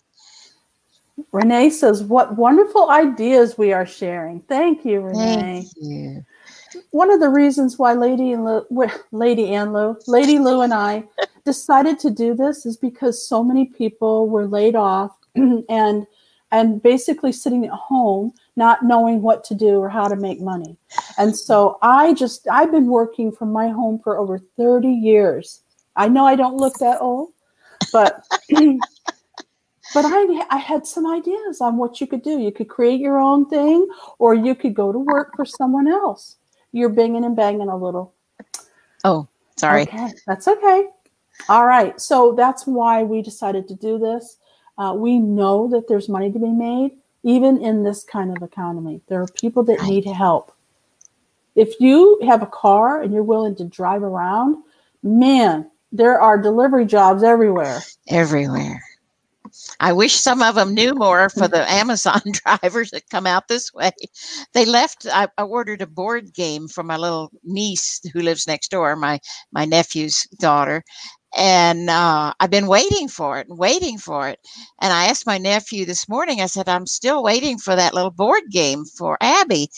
Renee 1.32 1.70
says, 1.70 2.04
What 2.04 2.38
wonderful 2.38 2.90
ideas 2.90 3.58
we 3.58 3.74
are 3.74 3.86
sharing. 3.86 4.42
Thank 4.42 4.86
you, 4.86 5.02
Renee. 5.02 5.36
Thank 5.36 5.68
you. 5.76 6.26
One 6.92 7.12
of 7.12 7.20
the 7.20 7.30
reasons 7.30 7.78
why 7.78 7.94
Lady 7.94 8.32
and 8.32 8.46
Lou, 8.46 8.66
Lady 9.12 9.54
Ann 9.54 9.74
Lou, 9.74 9.98
Lady 10.08 10.40
Lou 10.40 10.62
and 10.62 10.74
I 10.74 11.04
decided 11.46 12.00
to 12.00 12.10
do 12.10 12.36
this 12.36 12.66
is 12.66 12.78
because 12.78 13.28
so 13.28 13.44
many 13.44 13.66
people 13.66 14.30
were 14.30 14.48
laid 14.48 14.76
off 14.76 15.16
and 15.36 16.06
and 16.52 16.82
basically 16.82 17.32
sitting 17.32 17.66
at 17.66 17.72
home 17.72 18.34
not 18.56 18.84
knowing 18.84 19.22
what 19.22 19.44
to 19.46 19.56
do 19.56 19.80
or 19.80 19.88
how 19.88 20.08
to 20.08 20.16
make 20.16 20.42
money. 20.42 20.78
And 21.18 21.36
so 21.36 21.78
I 21.82 22.14
just 22.14 22.48
I've 22.52 22.72
been 22.72 22.88
working 22.88 23.32
from 23.32 23.52
my 23.52 23.70
home 23.70 24.00
for 24.04 24.18
over 24.18 24.40
30 24.58 24.88
years. 24.88 25.62
I 25.96 26.08
know 26.08 26.26
I 26.26 26.36
don't 26.36 26.58
look 26.58 26.76
that 26.80 27.02
old, 27.02 27.30
but 27.92 28.26
but 29.94 30.06
I, 30.06 30.46
I 30.50 30.58
had 30.58 30.86
some 30.86 31.08
ideas 31.08 31.62
on 31.62 31.78
what 31.78 32.00
you 32.00 32.08
could 32.08 32.22
do. 32.22 32.40
You 32.40 32.52
could 32.52 32.68
create 32.70 33.00
your 33.00 33.20
own 33.20 33.50
thing, 33.50 33.88
or 34.18 34.34
you 34.34 34.56
could 34.56 34.74
go 34.74 34.92
to 34.92 35.00
work 35.00 35.36
for 35.36 35.46
someone 35.46 35.88
else. 35.88 36.38
You're 36.72 36.90
binging 36.90 37.26
and 37.26 37.36
banging 37.36 37.70
a 37.70 37.78
little. 37.78 38.14
Oh, 39.04 39.28
sorry. 39.58 39.84
Okay, 39.84 40.10
that's 40.28 40.48
okay. 40.48 40.88
All 41.48 41.66
right. 41.66 42.00
So 42.00 42.34
that's 42.36 42.68
why 42.68 43.04
we 43.04 43.22
decided 43.22 43.68
to 43.70 43.76
do 43.76 43.98
this. 43.98 44.38
Uh, 44.78 44.94
we 44.96 45.18
know 45.20 45.68
that 45.70 45.88
there's 45.88 46.10
money 46.10 46.32
to 46.32 46.40
be 46.40 46.52
made, 46.52 46.92
even 47.24 47.62
in 47.62 47.84
this 47.84 48.04
kind 48.04 48.36
of 48.36 48.44
economy. 48.44 49.02
There 49.08 49.22
are 49.22 49.28
people 49.28 49.64
that 49.64 49.82
need 49.84 50.06
help. 50.06 50.54
If 51.56 51.80
you 51.80 52.20
have 52.26 52.42
a 52.42 52.48
car 52.48 53.02
and 53.02 53.14
you're 53.14 53.24
willing 53.24 53.56
to 53.56 53.66
drive 53.66 54.04
around, 54.04 54.64
man, 55.04 55.70
there 55.92 56.22
are 56.22 56.38
delivery 56.38 56.86
jobs 56.86 57.24
everywhere. 57.24 57.82
Everywhere. 58.08 58.84
I 59.80 59.94
wish 59.94 60.16
some 60.16 60.42
of 60.42 60.56
them 60.56 60.74
knew 60.74 60.94
more 60.96 61.30
for 61.30 61.48
the 61.48 61.70
Amazon 61.72 62.22
drivers 62.46 62.92
that 62.92 63.10
come 63.10 63.28
out 63.28 63.48
this 63.48 63.74
way. 63.74 63.92
They 64.54 64.66
left. 64.66 65.06
I, 65.12 65.28
I, 65.38 65.44
ordered 65.44 65.82
a 65.82 65.88
board 65.88 66.34
game 66.34 66.68
for 66.68 66.84
my 66.84 66.98
little 66.98 67.32
niece 67.44 68.02
who 68.14 68.22
lives 68.22 68.48
next 68.48 68.72
door, 68.72 68.96
my 68.96 69.20
my 69.52 69.66
nephew's 69.66 70.28
daughter, 70.40 70.84
and 71.36 71.90
uh, 71.90 72.34
I've 72.40 72.50
been 72.52 72.68
waiting 72.68 73.08
for 73.08 73.40
it 73.40 73.48
and 73.50 73.58
waiting 73.58 73.98
for 73.98 74.30
it. 74.30 74.40
And 74.82 74.94
I 74.94 75.06
asked 75.06 75.26
my 75.28 75.38
nephew 75.38 75.86
this 75.86 76.08
morning. 76.10 76.42
I 76.42 76.48
said, 76.48 76.70
"I'm 76.70 76.86
still 76.88 77.24
waiting 77.24 77.58
for 77.58 77.76
that 77.76 77.94
little 77.94 78.12
board 78.12 78.44
game 78.52 78.86
for 78.86 79.18
Abby." 79.22 79.70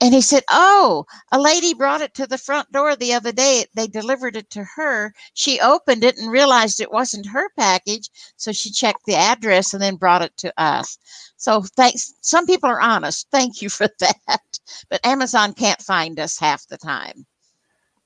And 0.00 0.14
he 0.14 0.20
said, 0.20 0.44
"Oh, 0.48 1.06
a 1.32 1.40
lady 1.40 1.74
brought 1.74 2.02
it 2.02 2.14
to 2.14 2.26
the 2.26 2.38
front 2.38 2.70
door 2.70 2.94
the 2.94 3.12
other 3.14 3.32
day. 3.32 3.66
They 3.74 3.88
delivered 3.88 4.36
it 4.36 4.48
to 4.50 4.64
her. 4.76 5.12
She 5.34 5.60
opened 5.60 6.04
it 6.04 6.16
and 6.18 6.30
realized 6.30 6.80
it 6.80 6.92
wasn't 6.92 7.26
her 7.26 7.48
package, 7.58 8.08
so 8.36 8.52
she 8.52 8.70
checked 8.70 9.06
the 9.06 9.16
address 9.16 9.74
and 9.74 9.82
then 9.82 9.96
brought 9.96 10.22
it 10.22 10.36
to 10.38 10.52
us." 10.56 10.98
So 11.36 11.62
thanks. 11.62 12.14
Some 12.20 12.46
people 12.46 12.70
are 12.70 12.80
honest. 12.80 13.26
Thank 13.32 13.60
you 13.60 13.68
for 13.68 13.88
that. 14.00 14.60
But 14.88 15.04
Amazon 15.04 15.52
can't 15.54 15.82
find 15.82 16.20
us 16.20 16.38
half 16.38 16.66
the 16.68 16.78
time. 16.78 17.26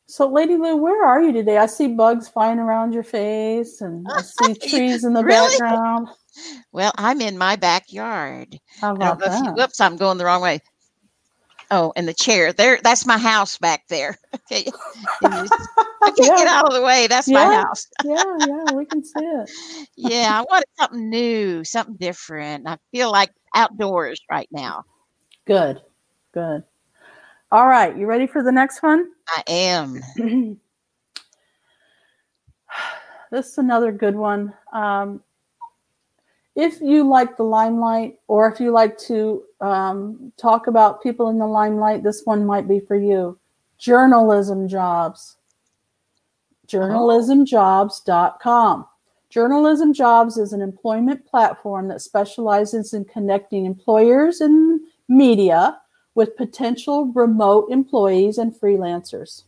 So, 0.06 0.28
Lady 0.28 0.56
Lou, 0.56 0.76
where 0.76 1.06
are 1.06 1.22
you 1.22 1.32
today? 1.32 1.56
I 1.56 1.66
see 1.66 1.88
bugs 1.88 2.28
flying 2.28 2.58
around 2.58 2.92
your 2.92 3.02
face, 3.02 3.80
and 3.80 4.06
I 4.08 4.20
see 4.22 4.54
trees 4.54 5.04
in 5.04 5.14
the 5.14 5.24
really? 5.24 5.58
background. 5.58 6.08
Well, 6.72 6.92
I'm 6.96 7.20
in 7.20 7.38
my 7.38 7.56
backyard. 7.56 8.58
How 8.78 8.94
about 8.94 9.20
that? 9.20 9.44
You, 9.44 9.52
whoops, 9.52 9.80
I'm 9.80 9.96
going 9.96 10.18
the 10.18 10.24
wrong 10.24 10.42
way. 10.42 10.60
Oh, 11.70 11.92
and 11.96 12.06
the 12.06 12.14
chair 12.14 12.52
there. 12.52 12.78
That's 12.82 13.06
my 13.06 13.18
house 13.18 13.58
back 13.58 13.86
there. 13.88 14.18
Okay, 14.50 14.70
I 15.24 15.46
can't 16.02 16.18
yeah. 16.18 16.36
get 16.36 16.46
out 16.46 16.66
of 16.66 16.74
the 16.74 16.82
way. 16.82 17.06
That's 17.06 17.28
yeah. 17.28 17.44
my 17.44 17.54
house. 17.54 17.86
yeah, 18.04 18.22
yeah, 18.40 18.72
we 18.74 18.84
can 18.84 19.04
see 19.04 19.20
it. 19.20 19.50
yeah, 19.96 20.40
I 20.40 20.42
wanted 20.42 20.66
something 20.78 21.08
new, 21.08 21.64
something 21.64 21.96
different. 21.96 22.66
I 22.66 22.76
feel 22.90 23.10
like 23.10 23.30
outdoors 23.54 24.20
right 24.30 24.48
now. 24.50 24.84
Good, 25.46 25.80
good. 26.32 26.64
All 27.50 27.66
right, 27.66 27.96
you 27.96 28.06
ready 28.06 28.26
for 28.26 28.42
the 28.42 28.52
next 28.52 28.82
one? 28.82 29.10
I 29.28 29.42
am. 29.46 30.00
this 33.30 33.48
is 33.48 33.58
another 33.58 33.92
good 33.92 34.16
one. 34.16 34.52
Um, 34.72 35.22
if 36.54 36.80
you 36.80 37.08
like 37.08 37.36
the 37.36 37.44
limelight, 37.44 38.18
or 38.28 38.50
if 38.50 38.60
you 38.60 38.72
like 38.72 38.98
to 38.98 39.44
um, 39.60 40.32
talk 40.36 40.66
about 40.66 41.02
people 41.02 41.28
in 41.28 41.38
the 41.38 41.46
limelight, 41.46 42.02
this 42.02 42.22
one 42.24 42.44
might 42.44 42.68
be 42.68 42.80
for 42.80 42.96
you. 42.96 43.38
Journalism 43.78 44.68
jobs. 44.68 45.38
Journalismjobs.com. 46.68 48.86
Journalism 49.32 49.94
Jobs 49.94 50.36
is 50.36 50.52
an 50.52 50.60
employment 50.60 51.24
platform 51.24 51.88
that 51.88 52.02
specializes 52.02 52.92
in 52.92 53.06
connecting 53.06 53.64
employers 53.64 54.42
and 54.42 54.78
media 55.08 55.78
with 56.14 56.36
potential 56.36 57.06
remote 57.14 57.68
employees 57.70 58.36
and 58.36 58.54
freelancers. 58.54 59.44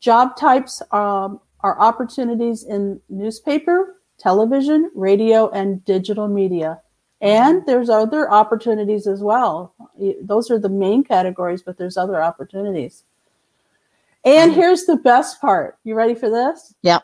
Job 0.00 0.36
types 0.36 0.82
um, 0.90 1.38
are 1.60 1.80
opportunities 1.80 2.64
in 2.64 3.00
newspaper, 3.08 4.00
television, 4.18 4.90
radio, 4.94 5.48
and 5.50 5.84
digital 5.84 6.28
media. 6.28 6.80
And 7.20 7.64
there's 7.66 7.88
other 7.88 8.30
opportunities 8.30 9.06
as 9.06 9.20
well. 9.22 9.74
Those 10.20 10.50
are 10.50 10.58
the 10.58 10.68
main 10.68 11.04
categories, 11.04 11.62
but 11.62 11.78
there's 11.78 11.96
other 11.96 12.22
opportunities. 12.22 13.04
And 14.24 14.52
here's 14.52 14.84
the 14.84 14.96
best 14.96 15.40
part. 15.40 15.78
You 15.84 15.94
ready 15.94 16.14
for 16.14 16.30
this? 16.30 16.74
Yeah. 16.82 17.00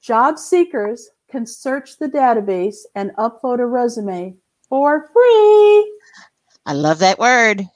Job 0.00 0.38
seekers 0.38 1.10
can 1.28 1.46
search 1.46 1.98
the 1.98 2.08
database 2.08 2.84
and 2.94 3.12
upload 3.16 3.60
a 3.60 3.66
resume 3.66 4.34
for 4.68 5.08
free. 5.12 5.98
I 6.66 6.72
love 6.72 6.98
that 6.98 7.18
word. 7.18 7.66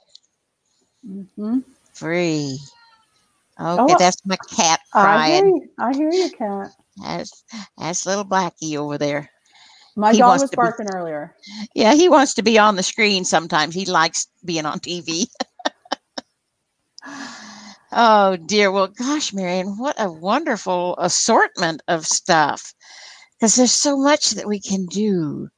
Mm-hmm. 1.06 1.60
Free. 1.92 2.58
Okay, 3.60 3.94
oh, 3.94 3.96
that's 3.98 4.24
my 4.24 4.36
cat 4.54 4.80
crying. 4.92 5.70
I 5.78 5.92
hear 5.92 6.10
you, 6.10 6.12
I 6.12 6.12
hear 6.12 6.12
you 6.12 6.30
cat. 6.30 6.70
That's 7.02 7.44
that's 7.76 8.06
little 8.06 8.24
Blackie 8.24 8.76
over 8.76 8.98
there. 8.98 9.30
My 9.96 10.12
he 10.12 10.18
dog 10.18 10.40
was 10.40 10.50
barking 10.50 10.86
be, 10.86 10.92
earlier. 10.94 11.34
Yeah, 11.74 11.94
he 11.94 12.08
wants 12.08 12.34
to 12.34 12.42
be 12.42 12.58
on 12.58 12.76
the 12.76 12.82
screen 12.82 13.24
sometimes. 13.24 13.74
He 13.74 13.84
likes 13.84 14.28
being 14.44 14.64
on 14.64 14.78
TV. 14.80 15.26
oh 17.92 18.36
dear. 18.36 18.70
Well, 18.70 18.88
gosh, 18.88 19.32
Marion, 19.32 19.78
what 19.78 19.96
a 19.98 20.10
wonderful 20.10 20.94
assortment 20.98 21.82
of 21.88 22.06
stuff. 22.06 22.74
Because 23.38 23.56
there's 23.56 23.72
so 23.72 23.96
much 23.96 24.30
that 24.30 24.46
we 24.46 24.60
can 24.60 24.86
do 24.86 25.48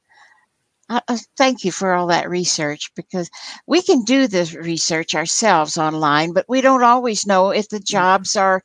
uh, 0.91 1.17
thank 1.37 1.63
you 1.63 1.71
for 1.71 1.93
all 1.93 2.07
that 2.07 2.29
research 2.29 2.91
because 2.95 3.29
we 3.65 3.81
can 3.81 4.03
do 4.03 4.27
this 4.27 4.53
research 4.53 5.15
ourselves 5.15 5.77
online, 5.77 6.33
but 6.33 6.45
we 6.49 6.59
don't 6.59 6.83
always 6.83 7.25
know 7.25 7.49
if 7.49 7.69
the 7.69 7.79
mm. 7.79 7.85
jobs 7.85 8.35
are 8.35 8.61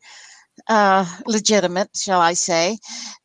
uh, 0.69 1.05
legitimate, 1.27 1.91
shall 1.97 2.21
I 2.21 2.35
say. 2.35 2.79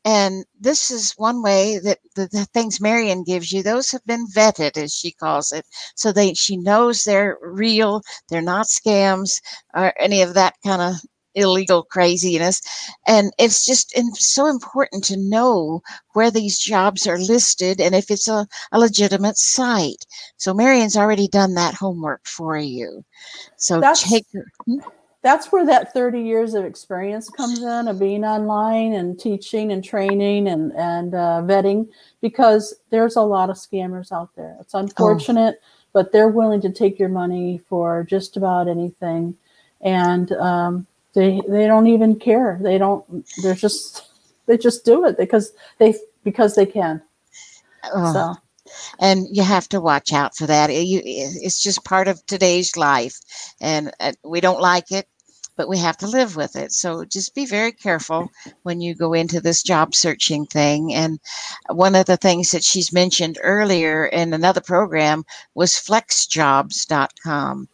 And 0.06 0.46
this 0.60 0.92
is 0.92 1.14
one 1.14 1.42
way 1.42 1.80
that 1.80 2.00
the, 2.16 2.28
the, 2.32 2.46
things 2.46 2.82
Marion 2.82 3.24
gives 3.24 3.52
you, 3.52 3.64
those 3.64 3.92
have 3.92 4.06
been 4.06 4.28
vetted, 4.28 4.78
as 4.78 4.94
she 4.94 5.12
calls 5.12 5.52
it. 5.52 5.66
So 5.96 6.12
they 6.12 6.34
she 6.34 6.58
knows 6.58 7.04
they're 7.04 7.38
real, 7.42 8.02
they're 8.30 8.42
not 8.42 8.68
scams 8.68 9.42
or 9.74 9.94
any 10.00 10.22
of 10.22 10.34
that 10.34 10.56
kind 10.66 10.82
of 10.82 10.96
illegal 11.36 11.84
craziness. 11.84 12.62
And 13.08 13.32
it's 13.38 13.66
just 13.66 13.94
so 14.16 14.48
important 14.48 15.04
to 15.06 15.18
know 15.18 15.82
where 16.14 16.32
these 16.32 16.60
jobs 16.60 17.08
are 17.08 17.18
listed 17.20 17.80
and 17.80 17.96
if 17.96 18.12
it's 18.12 18.28
a, 18.28 18.48
a 18.72 18.80
legitimate 18.80 19.38
site. 19.38 20.06
So 20.38 20.54
Marion's 20.54 20.98
already 20.98 21.28
done 21.28 21.54
that 21.56 21.76
homework 21.76 22.28
for 22.28 22.58
you. 22.58 23.04
So 23.58 23.80
that's, 23.80 24.04
take 24.04 24.26
hmm? 24.66 24.80
That's 25.22 25.52
where 25.52 25.66
that 25.66 25.94
30 25.94 26.22
years 26.22 26.54
of 26.56 26.66
experience 26.66 27.30
comes 27.30 27.60
in 27.62 27.88
of 27.88 28.00
being 28.00 28.24
online 28.24 28.94
and 28.94 29.20
teaching 29.20 29.72
and 29.72 29.84
training 29.84 30.48
and, 30.48 30.72
and 30.74 31.14
uh, 31.14 31.42
vetting 31.46 31.88
because 32.22 32.74
there's 32.90 33.16
a 33.16 33.22
lot 33.22 33.50
of 33.50 33.56
scammers 33.56 34.12
out 34.12 34.36
there. 34.36 34.58
It's 34.60 34.74
oh. 34.74 34.80
unfortunate, 34.80 35.60
oh. 35.62 35.66
but 35.94 36.12
they're 36.12 36.28
willing 36.28 36.62
to 36.62 36.72
take 36.72 36.98
your 36.98 37.10
money 37.10 37.60
for 37.70 38.04
just 38.04 38.36
about 38.36 38.68
anything. 38.68 39.38
And 39.82 40.32
um, 40.34 40.88
they 41.14 41.42
they 41.48 41.68
don't 41.68 41.88
even 41.88 42.20
care. 42.20 42.60
They 42.62 42.78
don't. 42.78 43.26
They're 43.42 43.56
just 43.56 44.08
they 44.46 44.58
just 44.58 44.86
do 44.86 45.06
it 45.06 45.18
because 45.18 45.54
they 45.78 45.96
because 46.24 46.56
they 46.56 46.66
can. 46.66 47.02
Oh. 47.94 48.14
So. 48.14 48.36
And 49.00 49.28
you 49.30 49.44
have 49.44 49.68
to 49.70 49.82
watch 49.82 50.14
out 50.14 50.38
for 50.38 50.46
that. 50.46 50.70
It, 50.70 50.86
you, 50.86 51.02
it's 51.04 51.62
just 51.62 51.84
part 51.84 52.08
of 52.08 52.26
today's 52.26 52.78
life, 52.78 53.20
and 53.60 53.92
uh, 54.00 54.14
we 54.24 54.40
don't 54.40 54.62
like 54.62 54.92
it, 54.92 55.08
but 55.62 55.70
we 55.70 55.78
have 55.78 55.98
to 55.98 56.08
live 56.08 56.36
with 56.36 56.56
it. 56.56 56.72
So 56.72 57.06
just 57.06 57.36
be 57.36 57.46
very 57.46 57.72
careful 57.72 58.32
when 58.64 58.82
you 58.82 58.96
go 58.96 59.14
into 59.14 59.40
this 59.40 59.62
job 59.62 59.94
searching 59.94 60.48
thing. 60.48 60.92
And 60.92 61.20
one 61.70 61.94
of 61.94 62.08
the 62.08 62.18
things 62.18 62.50
that 62.50 62.64
she's 62.64 62.92
mentioned 62.92 63.38
earlier 63.44 64.08
in 64.08 64.34
another 64.34 64.62
program 64.62 65.24
was 65.54 65.74
flexjobs.com. 65.74 67.70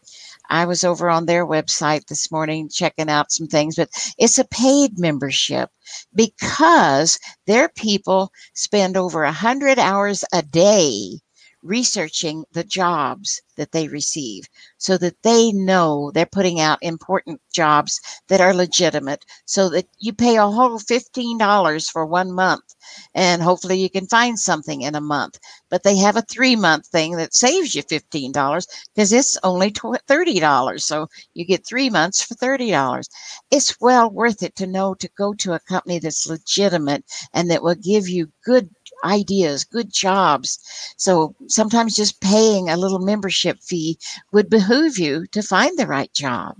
I 0.49 0.65
was 0.65 0.83
over 0.83 1.09
on 1.09 1.27
their 1.27 1.47
website 1.47 2.07
this 2.07 2.29
morning 2.29 2.67
checking 2.67 3.07
out 3.07 3.31
some 3.31 3.47
things, 3.47 3.77
but 3.77 3.89
it's 4.17 4.37
a 4.37 4.43
paid 4.43 4.99
membership 4.99 5.69
because 6.13 7.17
their 7.45 7.69
people 7.69 8.33
spend 8.53 8.97
over 8.97 9.23
a 9.23 9.31
hundred 9.31 9.79
hours 9.79 10.25
a 10.33 10.41
day 10.41 11.21
researching 11.67 12.45
the 12.53 12.63
jobs 12.63 13.41
that 13.57 13.71
they 13.71 13.87
receive 13.87 14.45
so 14.77 14.97
that 14.97 15.21
they 15.23 15.51
know 15.51 16.11
they're 16.13 16.25
putting 16.25 16.59
out 16.59 16.79
important 16.81 17.41
jobs 17.53 17.99
that 18.27 18.41
are 18.41 18.53
legitimate 18.53 19.25
so 19.45 19.69
that 19.69 19.87
you 19.99 20.13
pay 20.13 20.37
a 20.37 20.47
whole 20.47 20.79
$15 20.79 21.91
for 21.91 22.05
one 22.05 22.31
month 22.31 22.75
and 23.13 23.41
hopefully 23.41 23.79
you 23.79 23.89
can 23.89 24.07
find 24.07 24.39
something 24.39 24.81
in 24.81 24.95
a 24.95 25.01
month 25.01 25.39
but 25.69 25.83
they 25.83 25.97
have 25.97 26.15
a 26.15 26.21
three 26.23 26.55
month 26.55 26.87
thing 26.87 27.15
that 27.17 27.33
saves 27.33 27.75
you 27.75 27.83
$15 27.83 28.67
because 28.95 29.11
it's 29.11 29.37
only 29.43 29.71
$30 29.71 30.81
so 30.81 31.07
you 31.33 31.45
get 31.45 31.65
three 31.65 31.89
months 31.89 32.23
for 32.23 32.35
$30 32.35 33.09
it's 33.51 33.79
well 33.79 34.09
worth 34.09 34.43
it 34.43 34.55
to 34.55 34.67
know 34.67 34.93
to 34.93 35.09
go 35.17 35.33
to 35.33 35.53
a 35.53 35.59
company 35.59 35.99
that's 35.99 36.27
legitimate 36.27 37.03
and 37.33 37.49
that 37.49 37.63
will 37.63 37.75
give 37.75 38.07
you 38.07 38.31
good 38.43 38.69
ideas, 39.03 39.63
good 39.63 39.91
jobs. 39.93 40.59
So 40.97 41.35
sometimes 41.47 41.95
just 41.95 42.21
paying 42.21 42.69
a 42.69 42.77
little 42.77 42.99
membership 42.99 43.59
fee 43.61 43.97
would 44.31 44.49
behoove 44.49 44.97
you 44.97 45.25
to 45.27 45.41
find 45.41 45.77
the 45.77 45.87
right 45.87 46.11
job. 46.13 46.55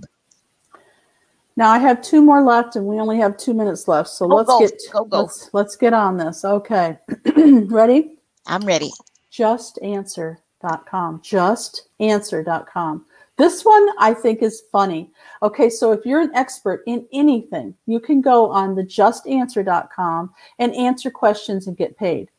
Now 1.58 1.72
I 1.72 1.80
have 1.80 2.02
two 2.04 2.22
more 2.22 2.43
left, 2.43 2.76
and 2.76 2.86
we 2.86 3.00
only 3.00 3.17
have 3.17 3.36
two 3.36 3.54
minutes 3.54 3.88
left. 3.88 4.10
So 4.10 4.32
oh, 4.32 4.36
let's 4.36 4.48
go, 4.48 4.60
get 4.60 4.82
go, 4.93 5.06
go. 5.06 5.22
Let's, 5.24 5.50
let's 5.54 5.76
get 5.76 5.93
on 5.93 6.15
this. 6.15 6.46
Okay, 6.46 6.98
ready? 7.36 8.20
I'm 8.46 8.62
ready. 8.62 8.91
Justanswer.com. 9.32 11.20
Justanswer.com. 11.20 13.06
This 13.38 13.65
one 13.65 13.89
I 14.00 14.13
think 14.13 14.41
is 14.41 14.63
funny. 14.72 15.12
Okay, 15.43 15.70
so 15.70 15.91
if 15.91 16.06
you're 16.06 16.22
an 16.22 16.36
expert 16.36 16.84
in 16.88 17.08
anything, 17.12 17.76
you 17.88 18.00
can 18.00 18.22
go 18.22 18.50
on 18.50 18.76
the 18.76 18.84
justanswer.com 18.84 20.34
and 20.60 20.76
answer 20.76 21.12
questions 21.12 21.67
and 21.67 21.76
get 21.76 21.98
paid. 21.98 22.30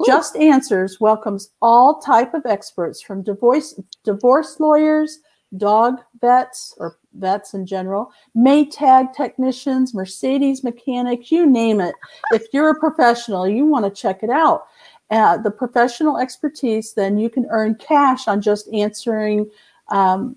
Ooh. 0.00 0.04
Just 0.06 0.36
Answers 0.36 1.00
welcomes 1.00 1.50
all 1.60 2.00
type 2.00 2.34
of 2.34 2.46
experts 2.46 3.02
from 3.02 3.22
divorce 3.22 3.80
divorce 4.04 4.60
lawyers 4.60 5.18
dog 5.56 6.00
vets 6.20 6.74
or 6.78 6.98
vets 7.14 7.54
in 7.54 7.66
general, 7.66 8.12
Maytag 8.36 9.14
technicians, 9.14 9.94
Mercedes 9.94 10.62
mechanics, 10.62 11.32
you 11.32 11.46
name 11.46 11.80
it. 11.80 11.94
If 12.32 12.46
you're 12.52 12.70
a 12.70 12.78
professional, 12.78 13.48
you 13.48 13.64
want 13.66 13.84
to 13.84 14.02
check 14.02 14.22
it 14.22 14.30
out. 14.30 14.66
Uh, 15.10 15.38
the 15.38 15.50
professional 15.50 16.18
expertise, 16.18 16.92
then 16.92 17.16
you 17.16 17.30
can 17.30 17.46
earn 17.50 17.74
cash 17.76 18.28
on 18.28 18.42
just 18.42 18.68
answering 18.74 19.50
um, 19.88 20.36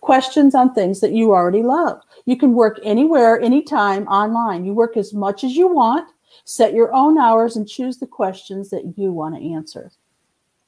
questions 0.00 0.54
on 0.54 0.74
things 0.74 1.00
that 1.00 1.12
you 1.12 1.32
already 1.32 1.62
love. 1.62 2.00
You 2.26 2.36
can 2.36 2.54
work 2.54 2.80
anywhere, 2.82 3.40
anytime, 3.40 4.06
online. 4.08 4.64
You 4.64 4.74
work 4.74 4.96
as 4.96 5.14
much 5.14 5.44
as 5.44 5.52
you 5.54 5.68
want, 5.68 6.08
set 6.44 6.74
your 6.74 6.92
own 6.92 7.18
hours, 7.18 7.56
and 7.56 7.68
choose 7.68 7.98
the 7.98 8.06
questions 8.06 8.68
that 8.70 8.94
you 8.96 9.12
want 9.12 9.36
to 9.36 9.52
answer. 9.54 9.92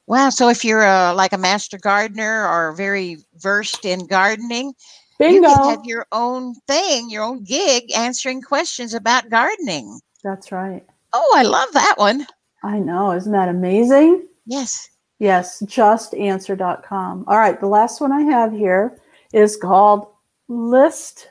Wow. 0.06 0.30
So 0.30 0.48
if 0.48 0.64
you're 0.64 0.84
a, 0.84 1.14
like 1.14 1.32
a 1.32 1.38
master 1.38 1.78
gardener 1.78 2.46
or 2.46 2.72
very 2.72 3.18
versed 3.36 3.84
in 3.84 4.06
gardening, 4.06 4.74
Bingo. 5.18 5.48
you 5.48 5.54
can 5.54 5.70
have 5.70 5.84
your 5.84 6.06
own 6.12 6.54
thing, 6.66 7.10
your 7.10 7.22
own 7.22 7.44
gig 7.44 7.92
answering 7.96 8.42
questions 8.42 8.94
about 8.94 9.30
gardening. 9.30 10.00
That's 10.24 10.50
right. 10.52 10.84
Oh, 11.12 11.32
I 11.36 11.42
love 11.42 11.72
that 11.72 11.94
one. 11.96 12.26
I 12.62 12.78
know. 12.78 13.12
Isn't 13.12 13.32
that 13.32 13.48
amazing? 13.48 14.26
Yes. 14.46 14.88
Yes, 15.18 15.62
justanswer.com. 15.62 17.24
All 17.28 17.38
right, 17.38 17.60
the 17.60 17.68
last 17.68 18.00
one 18.00 18.10
I 18.10 18.22
have 18.22 18.52
here 18.52 18.98
is 19.32 19.56
called 19.56 20.08
List 20.48 21.28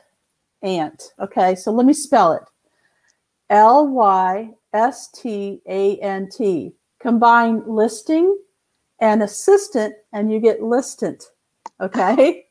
Ant. 0.62 1.12
Okay, 1.20 1.54
so 1.54 1.70
let 1.72 1.84
me 1.84 1.92
spell 1.92 2.32
it 2.32 2.42
L 3.50 3.86
Y 3.88 4.50
S 4.72 5.10
T 5.10 5.60
A 5.68 5.98
N 5.98 6.28
T. 6.34 6.72
Combine 7.00 7.62
listing 7.66 8.34
and 9.02 9.20
assistant, 9.20 9.96
and 10.12 10.32
you 10.32 10.38
get 10.38 10.60
listant. 10.60 11.24
Okay. 11.80 12.46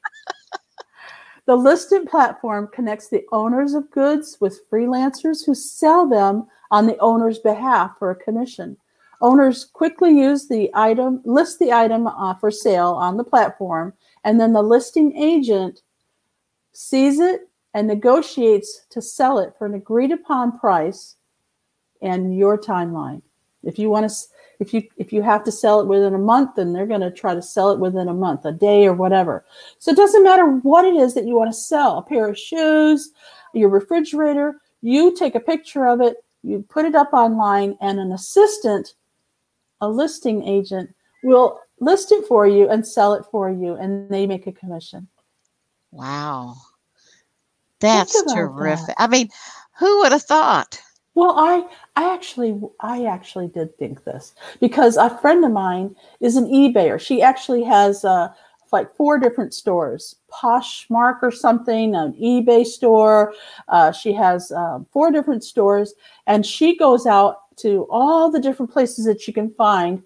the 1.45 1.55
listant 1.55 2.09
platform 2.09 2.69
connects 2.73 3.07
the 3.07 3.23
owners 3.31 3.73
of 3.73 3.89
goods 3.89 4.37
with 4.41 4.69
freelancers 4.69 5.45
who 5.45 5.55
sell 5.55 6.07
them 6.07 6.45
on 6.69 6.85
the 6.85 6.97
owner's 6.97 7.39
behalf 7.39 7.95
for 7.97 8.11
a 8.11 8.15
commission. 8.15 8.75
Owners 9.21 9.63
quickly 9.63 10.11
use 10.11 10.49
the 10.49 10.69
item, 10.73 11.21
list 11.23 11.57
the 11.57 11.71
item 11.71 12.07
uh, 12.07 12.33
for 12.33 12.51
sale 12.51 12.89
on 12.89 13.15
the 13.15 13.23
platform, 13.23 13.93
and 14.25 14.39
then 14.39 14.51
the 14.51 14.61
listing 14.61 15.15
agent 15.15 15.79
sees 16.73 17.19
it 17.21 17.47
and 17.73 17.87
negotiates 17.87 18.87
to 18.89 19.01
sell 19.01 19.39
it 19.39 19.53
for 19.57 19.67
an 19.67 19.73
agreed 19.73 20.11
upon 20.11 20.59
price 20.59 21.15
and 22.01 22.37
your 22.37 22.57
timeline. 22.57 23.21
If 23.63 23.79
you 23.79 23.89
want 23.89 24.09
to 24.09 24.15
if 24.61 24.75
you 24.75 24.83
if 24.95 25.11
you 25.11 25.23
have 25.23 25.43
to 25.43 25.51
sell 25.51 25.81
it 25.81 25.87
within 25.87 26.13
a 26.13 26.19
month, 26.19 26.51
then 26.55 26.71
they're 26.71 26.85
going 26.85 27.01
to 27.01 27.09
try 27.09 27.33
to 27.33 27.41
sell 27.41 27.71
it 27.71 27.79
within 27.79 28.07
a 28.07 28.13
month, 28.13 28.45
a 28.45 28.51
day 28.51 28.85
or 28.85 28.93
whatever. 28.93 29.43
So 29.79 29.89
it 29.89 29.97
doesn't 29.97 30.23
matter 30.23 30.45
what 30.45 30.85
it 30.85 30.93
is 30.93 31.15
that 31.15 31.25
you 31.25 31.35
want 31.35 31.49
to 31.51 31.57
sell, 31.57 31.97
a 31.97 32.03
pair 32.03 32.29
of 32.29 32.37
shoes, 32.37 33.11
your 33.55 33.69
refrigerator, 33.69 34.61
you 34.83 35.15
take 35.15 35.33
a 35.33 35.39
picture 35.39 35.87
of 35.87 35.99
it, 35.99 36.23
you 36.43 36.63
put 36.69 36.85
it 36.85 36.93
up 36.93 37.11
online 37.11 37.75
and 37.81 37.99
an 37.99 38.11
assistant, 38.11 38.93
a 39.81 39.89
listing 39.89 40.47
agent 40.47 40.93
will 41.23 41.59
list 41.79 42.11
it 42.11 42.27
for 42.27 42.45
you 42.45 42.69
and 42.69 42.85
sell 42.85 43.13
it 43.13 43.25
for 43.31 43.49
you 43.49 43.73
and 43.73 44.07
they 44.09 44.27
make 44.27 44.45
a 44.45 44.51
commission. 44.51 45.07
Wow. 45.89 46.55
That's 47.79 48.23
terrific. 48.31 48.85
that. 48.85 48.95
I 48.99 49.07
mean, 49.07 49.29
who 49.79 50.01
would 50.01 50.11
have 50.11 50.21
thought? 50.21 50.79
Well, 51.13 51.33
I 51.37 51.67
I 51.95 52.13
actually 52.13 52.59
I 52.79 53.05
actually 53.05 53.47
did 53.49 53.77
think 53.77 54.03
this 54.03 54.33
because 54.59 54.95
a 54.97 55.17
friend 55.19 55.43
of 55.43 55.51
mine 55.51 55.95
is 56.21 56.37
an 56.37 56.45
eBayer. 56.45 56.99
She 56.99 57.21
actually 57.21 57.63
has 57.63 58.05
uh, 58.05 58.29
like 58.71 58.95
four 58.95 59.19
different 59.19 59.53
stores, 59.53 60.15
Poshmark 60.31 61.19
or 61.21 61.31
something, 61.31 61.95
an 61.95 62.13
eBay 62.13 62.65
store. 62.65 63.33
Uh, 63.67 63.91
she 63.91 64.13
has 64.13 64.51
uh, 64.51 64.79
four 64.91 65.11
different 65.11 65.43
stores, 65.43 65.93
and 66.27 66.45
she 66.45 66.77
goes 66.77 67.05
out 67.05 67.55
to 67.57 67.85
all 67.89 68.31
the 68.31 68.39
different 68.39 68.71
places 68.71 69.05
that 69.05 69.21
she 69.21 69.33
can 69.33 69.51
find 69.51 70.01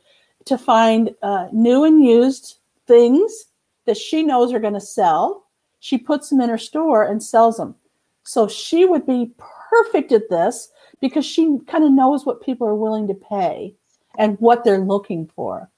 to 0.45 0.57
find 0.57 1.13
uh, 1.21 1.47
new 1.51 1.83
and 1.83 2.03
used 2.03 2.57
things 2.87 3.45
that 3.85 3.97
she 3.97 4.23
knows 4.23 4.51
are 4.51 4.59
going 4.59 4.73
to 4.73 4.81
sell. 4.81 5.45
She 5.79 5.97
puts 5.99 6.29
them 6.29 6.41
in 6.41 6.49
her 6.49 6.57
store 6.57 7.03
and 7.03 7.21
sells 7.21 7.57
them. 7.57 7.75
So 8.23 8.47
she 8.47 8.85
would 8.85 9.05
be 9.05 9.31
perfect 9.69 10.11
at 10.11 10.29
this 10.29 10.69
because 11.01 11.25
she 11.25 11.57
kind 11.67 11.83
of 11.83 11.91
knows 11.91 12.25
what 12.25 12.41
people 12.43 12.67
are 12.67 12.75
willing 12.75 13.07
to 13.07 13.13
pay 13.13 13.75
and 14.17 14.37
what 14.39 14.63
they're 14.63 14.79
looking 14.79 15.27
for. 15.35 15.69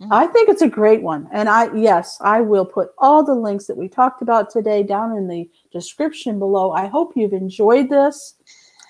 Mhm. 0.00 0.08
I 0.12 0.26
think 0.28 0.48
it's 0.48 0.62
a 0.62 0.68
great 0.68 1.02
one. 1.02 1.28
And 1.32 1.48
I, 1.48 1.74
yes, 1.74 2.18
I 2.20 2.40
will 2.40 2.64
put 2.64 2.90
all 2.98 3.24
the 3.24 3.34
links 3.34 3.66
that 3.66 3.76
we 3.76 3.88
talked 3.88 4.22
about 4.22 4.48
today 4.50 4.82
down 4.84 5.16
in 5.16 5.26
the 5.26 5.50
description 5.72 6.38
below. 6.38 6.70
I 6.70 6.86
hope 6.86 7.14
you've 7.16 7.32
enjoyed 7.32 7.88
this. 7.88 8.34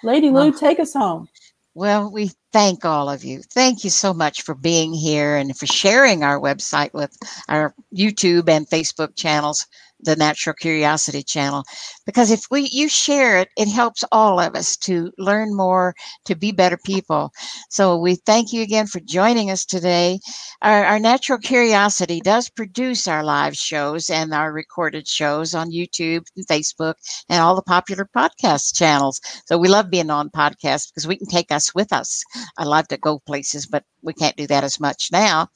Lady 0.04 0.28
Lou, 0.30 0.48
Oh. 0.48 0.52
take 0.52 0.78
us 0.78 0.92
home. 0.92 1.26
Well, 1.74 2.10
we 2.10 2.32
thank 2.52 2.84
all 2.84 3.08
of 3.08 3.24
you. 3.24 3.40
Thank 3.54 3.84
you 3.84 3.90
so 3.90 4.12
much 4.12 4.42
for 4.42 4.54
being 4.54 4.92
here 4.92 5.36
and 5.36 5.56
for 5.56 5.66
sharing 5.66 6.24
our 6.24 6.38
website 6.40 6.92
with 6.92 7.16
our 7.48 7.74
YouTube 7.94 8.48
and 8.48 8.68
Facebook 8.68 9.14
channels, 9.16 9.66
the 10.00 10.16
Natural 10.16 10.54
Curiosity 10.54 11.22
channel. 11.22 11.64
Because 12.06 12.30
if 12.30 12.44
we 12.50 12.68
you 12.72 12.88
share 12.88 13.38
it, 13.38 13.48
it 13.56 13.68
helps 13.68 14.04
all 14.12 14.40
of 14.40 14.54
us 14.54 14.76
to 14.78 15.10
learn 15.18 15.56
more, 15.56 15.94
to 16.24 16.34
be 16.34 16.52
better 16.52 16.78
people. 16.84 17.30
So 17.70 17.98
we 17.98 18.16
thank 18.16 18.52
you 18.52 18.62
again 18.62 18.86
for 18.86 19.00
joining 19.00 19.50
us 19.50 19.64
today. 19.64 20.20
Our, 20.62 20.84
our 20.84 20.98
Natural 20.98 21.38
Curiosity 21.38 22.20
does 22.20 22.48
produce 22.48 23.06
our 23.06 23.24
live 23.24 23.56
shows 23.56 24.10
and 24.10 24.32
our 24.32 24.52
recorded 24.52 25.06
shows 25.08 25.54
on 25.54 25.70
YouTube 25.70 26.26
and 26.36 26.46
Facebook 26.46 26.94
and 27.28 27.40
all 27.40 27.56
the 27.56 27.62
popular 27.62 28.08
podcast 28.16 28.76
channels. 28.76 29.20
So 29.46 29.58
we 29.58 29.68
love 29.68 29.90
being 29.90 30.10
on 30.10 30.30
podcasts 30.30 30.90
because 30.90 31.06
we 31.06 31.16
can 31.16 31.28
take 31.28 31.52
us 31.52 31.74
with 31.74 31.92
us. 31.92 32.22
I 32.58 32.64
love 32.64 32.88
to 32.88 32.96
go 32.96 33.18
places, 33.20 33.66
but 33.66 33.84
we 34.02 34.12
can't 34.14 34.36
do 34.36 34.46
that 34.46 34.64
as 34.64 34.80
much 34.80 35.08
now. 35.12 35.48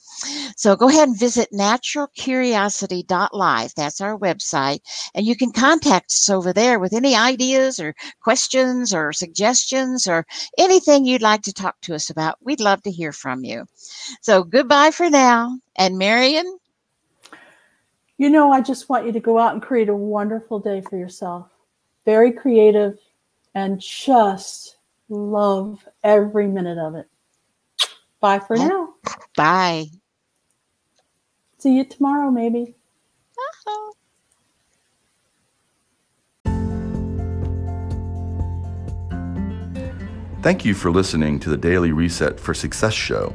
So 0.56 0.76
go 0.76 0.88
ahead 0.88 1.08
and 1.08 1.18
visit 1.18 1.48
naturalcuriosity.live. 1.52 3.72
That's 3.76 4.00
our 4.00 4.18
website. 4.18 4.31
And 5.14 5.26
you 5.26 5.36
can 5.36 5.52
contact 5.52 6.06
us 6.06 6.30
over 6.30 6.52
there 6.52 6.78
with 6.78 6.92
any 6.92 7.14
ideas 7.14 7.78
or 7.78 7.94
questions 8.20 8.94
or 8.94 9.12
suggestions 9.12 10.06
or 10.06 10.24
anything 10.58 11.04
you'd 11.04 11.22
like 11.22 11.42
to 11.42 11.52
talk 11.52 11.80
to 11.82 11.94
us 11.94 12.10
about. 12.10 12.38
We'd 12.40 12.60
love 12.60 12.82
to 12.82 12.90
hear 12.90 13.12
from 13.12 13.44
you. 13.44 13.66
So 14.20 14.44
goodbye 14.44 14.92
for 14.92 15.10
now. 15.10 15.58
And 15.76 15.98
Marion, 15.98 16.58
You 18.18 18.30
know, 18.30 18.52
I 18.52 18.60
just 18.60 18.88
want 18.88 19.06
you 19.06 19.12
to 19.12 19.20
go 19.20 19.38
out 19.38 19.52
and 19.52 19.62
create 19.62 19.88
a 19.88 19.94
wonderful 19.94 20.60
day 20.60 20.80
for 20.80 20.96
yourself. 20.96 21.50
Very 22.04 22.32
creative 22.32 22.98
and 23.54 23.80
just 23.80 24.76
love 25.08 25.86
every 26.04 26.46
minute 26.46 26.78
of 26.78 26.94
it. 26.94 27.08
Bye 28.20 28.38
for 28.38 28.56
now. 28.56 28.94
bye. 29.36 29.86
See 31.58 31.76
you 31.76 31.84
tomorrow, 31.84 32.30
maybe. 32.30 32.74
Thank 40.42 40.64
you 40.64 40.74
for 40.74 40.90
listening 40.90 41.38
to 41.38 41.50
the 41.50 41.56
Daily 41.56 41.92
Reset 41.92 42.40
for 42.40 42.52
Success 42.52 42.94
show. 42.94 43.32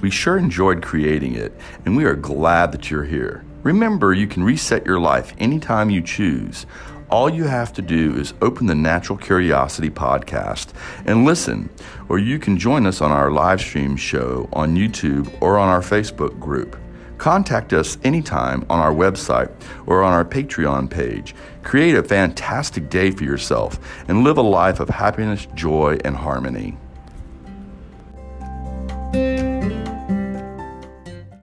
We 0.00 0.10
sure 0.10 0.38
enjoyed 0.38 0.82
creating 0.82 1.34
it, 1.34 1.52
and 1.84 1.94
we 1.94 2.06
are 2.06 2.16
glad 2.16 2.72
that 2.72 2.90
you're 2.90 3.04
here. 3.04 3.44
Remember, 3.62 4.14
you 4.14 4.26
can 4.26 4.42
reset 4.42 4.86
your 4.86 4.98
life 4.98 5.34
anytime 5.36 5.90
you 5.90 6.00
choose. 6.00 6.64
All 7.10 7.28
you 7.28 7.44
have 7.44 7.74
to 7.74 7.82
do 7.82 8.16
is 8.16 8.32
open 8.40 8.64
the 8.66 8.74
Natural 8.74 9.18
Curiosity 9.18 9.90
podcast 9.90 10.68
and 11.04 11.26
listen, 11.26 11.68
or 12.08 12.18
you 12.18 12.38
can 12.38 12.56
join 12.56 12.86
us 12.86 13.02
on 13.02 13.12
our 13.12 13.30
live 13.30 13.60
stream 13.60 13.94
show 13.94 14.48
on 14.54 14.76
YouTube 14.76 15.30
or 15.42 15.58
on 15.58 15.68
our 15.68 15.82
Facebook 15.82 16.40
group. 16.40 16.74
Contact 17.18 17.72
us 17.72 17.98
anytime 18.04 18.64
on 18.68 18.78
our 18.78 18.92
website 18.92 19.50
or 19.86 20.02
on 20.02 20.12
our 20.12 20.24
Patreon 20.24 20.90
page. 20.90 21.34
Create 21.62 21.96
a 21.96 22.02
fantastic 22.02 22.90
day 22.90 23.10
for 23.10 23.24
yourself 23.24 23.78
and 24.08 24.22
live 24.22 24.38
a 24.38 24.42
life 24.42 24.80
of 24.80 24.88
happiness, 24.88 25.46
joy, 25.54 25.98
and 26.04 26.16
harmony. 26.16 26.76